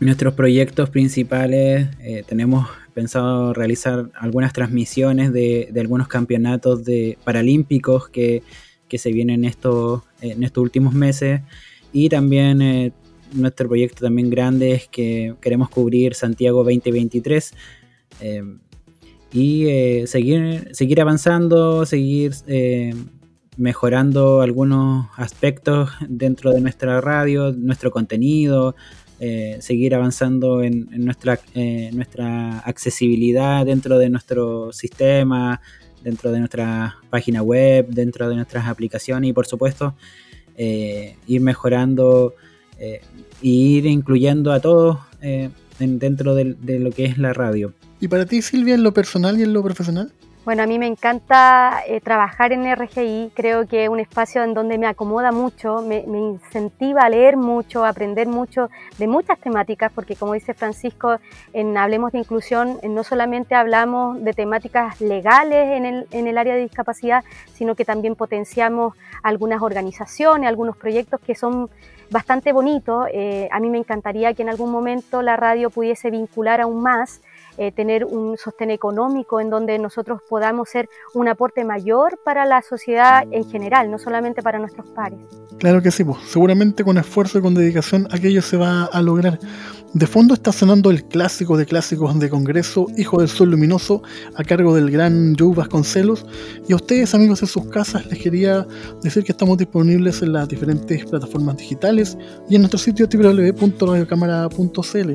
nuestros 0.00 0.34
proyectos 0.34 0.90
principales 0.90 1.88
eh, 2.00 2.24
tenemos 2.26 2.68
pensado 2.92 3.52
realizar 3.52 4.10
algunas 4.14 4.52
transmisiones 4.52 5.32
de, 5.32 5.68
de 5.72 5.80
algunos 5.80 6.08
campeonatos 6.08 6.84
de 6.84 7.18
paralímpicos 7.24 8.08
que, 8.08 8.42
que 8.88 8.98
se 8.98 9.10
vienen 9.10 9.44
en 9.44 9.50
estos 9.50 10.02
últimos 10.56 10.94
meses. 10.94 11.40
Y 11.92 12.08
también 12.08 12.62
eh, 12.62 12.92
nuestro 13.32 13.68
proyecto 13.68 14.04
también 14.04 14.30
grande 14.30 14.72
es 14.72 14.88
que 14.88 15.34
queremos 15.40 15.68
cubrir 15.68 16.14
Santiago 16.14 16.62
2023. 16.64 17.54
eh, 18.20 18.42
y 19.32 19.66
eh, 19.66 20.06
seguir, 20.06 20.68
seguir 20.72 21.00
avanzando, 21.00 21.84
seguir 21.86 22.34
mejorando 23.56 24.42
algunos 24.42 25.08
aspectos 25.16 25.90
dentro 26.08 26.52
de 26.52 26.60
nuestra 26.60 27.00
radio, 27.00 27.50
nuestro 27.50 27.90
contenido, 27.90 28.76
eh, 29.26 29.56
seguir 29.68 29.90
avanzando 29.94 30.62
en, 30.68 30.74
nuestra, 31.08 31.34
eh, 31.54 31.90
nuestra 31.94 32.58
accesibilidad 32.72 33.64
dentro 33.64 33.94
de 33.98 34.08
nuestro 34.14 34.70
sistema, 34.72 35.60
dentro 36.02 36.30
de 36.32 36.38
nuestra 36.40 36.96
página 37.14 37.40
web, 37.42 37.86
dentro 37.88 38.28
de 38.28 38.34
nuestras 38.36 38.64
aplicaciones 38.68 39.30
y 39.30 39.32
por 39.32 39.46
supuesto 39.46 39.94
eh, 40.56 41.16
ir 41.26 41.40
mejorando 41.40 42.34
e 42.78 43.00
ir 43.40 43.86
incluyendo 43.86 44.52
a 44.52 44.58
todos 44.60 44.98
en- 45.22 45.98
dentro 45.98 46.34
del- 46.34 46.56
de, 46.60 46.78
lo 46.80 46.90
que 46.90 47.04
es 47.06 47.16
la 47.18 47.32
radio. 47.32 47.72
¿Y 48.00 48.08
para 48.08 48.26
ti, 48.26 48.42
Silvia, 48.42 48.74
en 48.74 48.82
lo 48.82 48.92
personal 48.92 49.38
y 49.38 49.42
en 49.42 49.52
lo 49.54 49.62
profesional? 49.62 50.12
Bueno, 50.44 50.62
a 50.62 50.66
mí 50.66 50.78
me 50.78 50.86
encanta 50.86 51.80
eh, 51.86 52.02
trabajar 52.02 52.52
en 52.52 52.70
RGI, 52.70 53.32
creo 53.34 53.66
que 53.66 53.84
es 53.84 53.88
un 53.88 53.98
espacio 53.98 54.42
en 54.42 54.52
donde 54.52 54.76
me 54.76 54.86
acomoda 54.86 55.32
mucho, 55.32 55.80
me, 55.80 56.00
incentiva 56.00 57.00
a 57.00 57.08
leer 57.08 57.38
mucho, 57.38 57.82
a 57.82 57.88
aprender 57.88 58.28
mucho 58.28 58.68
de 58.98 59.06
muchas 59.08 59.38
temáticas, 59.38 59.90
porque 59.94 60.16
como 60.16 60.34
dice 60.34 60.52
Francisco, 60.52 61.16
en 61.54 61.78
Hablemos 61.78 62.12
de 62.12 62.18
Inclusión 62.18 62.78
no 62.82 63.04
solamente 63.04 63.54
hablamos 63.54 64.22
de 64.22 64.34
temáticas 64.34 65.00
legales 65.00 65.78
en 65.78 65.86
el, 65.86 66.06
en 66.10 66.26
el 66.26 66.36
área 66.36 66.56
de 66.56 66.60
discapacidad, 66.60 67.24
sino 67.54 67.74
que 67.74 67.86
también 67.86 68.14
potenciamos 68.14 68.94
algunas 69.22 69.62
organizaciones, 69.62 70.46
algunos 70.46 70.76
proyectos 70.76 71.22
que 71.22 71.34
son 71.34 71.70
bastante 72.10 72.52
bonitos. 72.52 73.06
Eh, 73.14 73.48
a 73.50 73.60
mí 73.60 73.70
me 73.70 73.78
encantaría 73.78 74.34
que 74.34 74.42
en 74.42 74.50
algún 74.50 74.70
momento 74.70 75.22
la 75.22 75.36
radio 75.36 75.70
pudiese 75.70 76.10
vincular 76.10 76.60
aún 76.60 76.82
más 76.82 77.22
eh, 77.58 77.72
tener 77.72 78.04
un 78.04 78.36
sostén 78.36 78.70
económico 78.70 79.40
en 79.40 79.50
donde 79.50 79.78
nosotros 79.78 80.20
podamos 80.28 80.68
ser 80.68 80.88
un 81.12 81.28
aporte 81.28 81.64
mayor 81.64 82.18
para 82.24 82.44
la 82.46 82.62
sociedad 82.62 83.24
en 83.30 83.48
general, 83.48 83.90
no 83.90 83.98
solamente 83.98 84.42
para 84.42 84.58
nuestros 84.58 84.86
pares. 84.88 85.18
Claro 85.58 85.80
que 85.80 85.90
sí, 85.90 86.04
pues, 86.04 86.18
seguramente 86.26 86.84
con 86.84 86.98
esfuerzo 86.98 87.38
y 87.38 87.42
con 87.42 87.54
dedicación 87.54 88.08
aquello 88.10 88.42
se 88.42 88.56
va 88.56 88.84
a 88.84 89.02
lograr. 89.02 89.38
De 89.94 90.06
fondo 90.08 90.34
está 90.34 90.50
sonando 90.50 90.90
el 90.90 91.04
clásico 91.04 91.56
de 91.56 91.66
clásicos 91.66 92.18
de 92.18 92.28
Congreso, 92.28 92.88
Hijo 92.98 93.20
del 93.20 93.28
Sol 93.28 93.52
Luminoso, 93.52 94.02
a 94.34 94.42
cargo 94.42 94.74
del 94.74 94.90
gran 94.90 95.36
Joe 95.38 95.54
Vasconcelos. 95.54 96.26
Y 96.68 96.72
a 96.72 96.76
ustedes, 96.76 97.14
amigos 97.14 97.42
en 97.42 97.48
sus 97.48 97.66
casas, 97.66 98.04
les 98.06 98.18
quería 98.18 98.66
decir 99.04 99.22
que 99.22 99.30
estamos 99.30 99.56
disponibles 99.56 100.20
en 100.20 100.32
las 100.32 100.48
diferentes 100.48 101.04
plataformas 101.04 101.58
digitales 101.58 102.18
y 102.50 102.56
en 102.56 102.62
nuestro 102.62 102.78
sitio 102.78 103.06
www.radiocámara.cl. 103.06 105.12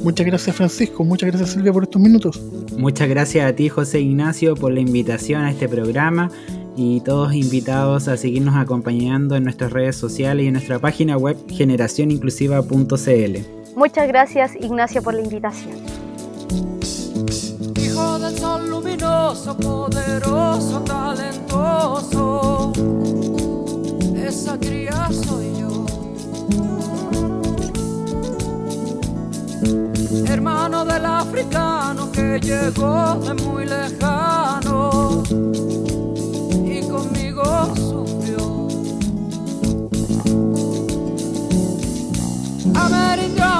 Muchas 0.00 0.26
gracias, 0.26 0.56
Francisco. 0.56 1.04
Muchas 1.04 1.28
gracias, 1.28 1.50
Silvia, 1.50 1.74
por 1.74 1.82
estos 1.82 2.00
minutos. 2.00 2.40
Muchas 2.78 3.10
gracias 3.10 3.46
a 3.46 3.54
ti, 3.54 3.68
José 3.68 4.00
Ignacio, 4.00 4.54
por 4.54 4.72
la 4.72 4.80
invitación 4.80 5.42
a 5.42 5.50
este 5.50 5.68
programa 5.68 6.30
y 6.74 7.02
todos 7.02 7.34
invitados 7.34 8.08
a 8.08 8.16
seguirnos 8.16 8.56
acompañando 8.56 9.36
en 9.36 9.44
nuestras 9.44 9.74
redes 9.74 9.96
sociales 9.96 10.44
y 10.44 10.46
en 10.46 10.54
nuestra 10.54 10.78
página 10.78 11.18
web 11.18 11.36
generacioninclusiva.cl. 11.50 13.61
Muchas 13.74 14.06
gracias 14.06 14.54
Ignacio 14.56 15.02
por 15.02 15.14
la 15.14 15.22
invitación. 15.22 15.78
Hijo 17.76 18.18
del 18.18 18.38
sol 18.38 18.68
luminoso, 18.68 19.56
poderoso, 19.56 20.80
talentoso, 20.82 22.72
esa 24.14 24.58
cría 24.58 25.08
soy 25.10 25.46
yo. 25.58 25.86
Hermano 30.26 30.84
del 30.84 31.06
africano 31.06 32.12
que 32.12 32.38
llegó 32.40 33.14
de 33.14 33.34
muy 33.42 33.64
lejano 33.64 35.22
y 36.64 36.82
conmigo 36.88 37.74
sufrió. 37.74 38.11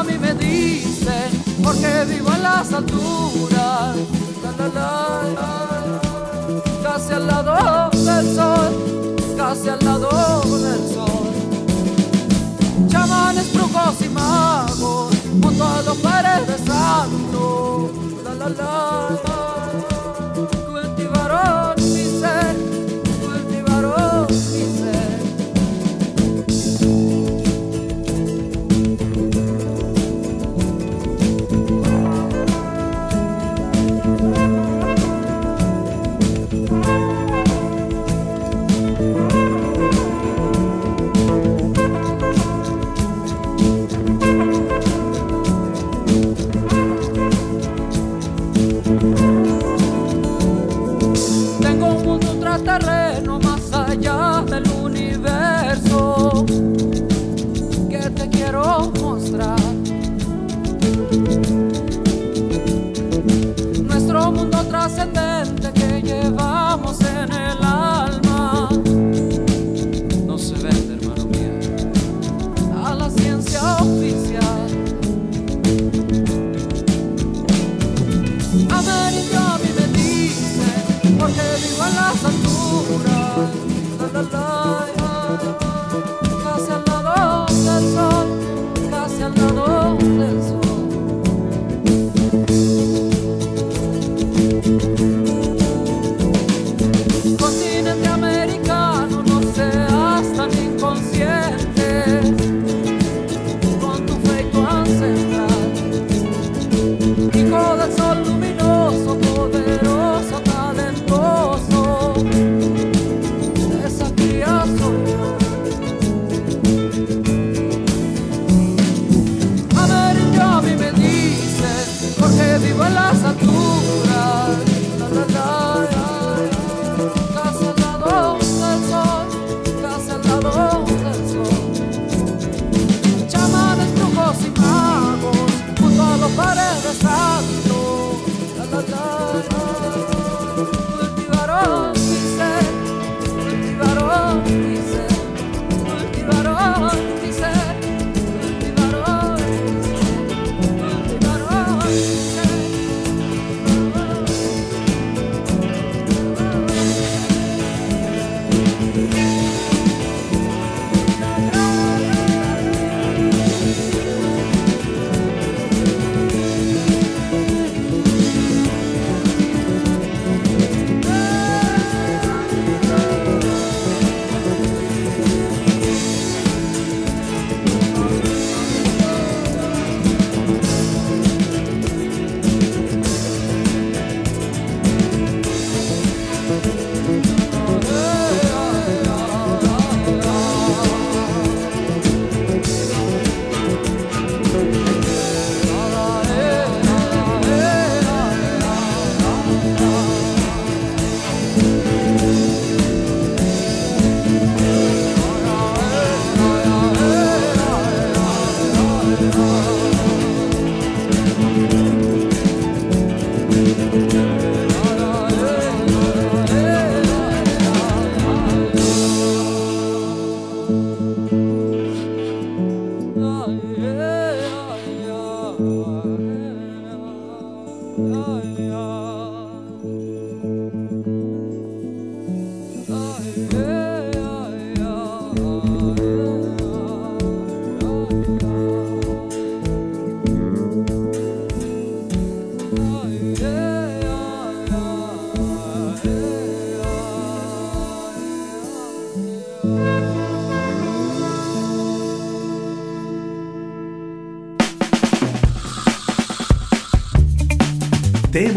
A 0.03 0.05
mí 0.05 0.19
me 0.19 0.35
dicen 0.35 1.31
porque 1.63 2.05
vivo 2.09 2.33
en 2.35 2.43
las 2.43 2.73
alturas, 2.73 3.97
la, 4.43 4.69
la, 4.69 5.23
la, 5.37 6.01
casi 6.83 7.13
al 7.13 7.27
lado 7.29 7.91
del 7.91 8.35
sol, 8.35 9.15
casi 9.37 9.69
al 9.69 9.79
lado 9.85 10.09
del 10.59 10.83
sol. 10.93 11.31
Chamanes, 12.89 13.53
brujos 13.53 14.01
y 14.01 14.09
magos, 14.09 15.15
junto 15.41 15.65
a 15.65 15.83
los 15.83 15.97
paredes 15.99 16.63